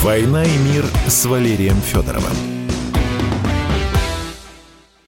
«Война 0.09 0.42
и 0.42 0.57
мир» 0.57 0.87
с 1.07 1.27
Валерием 1.27 1.83
Федоровым. 1.83 2.58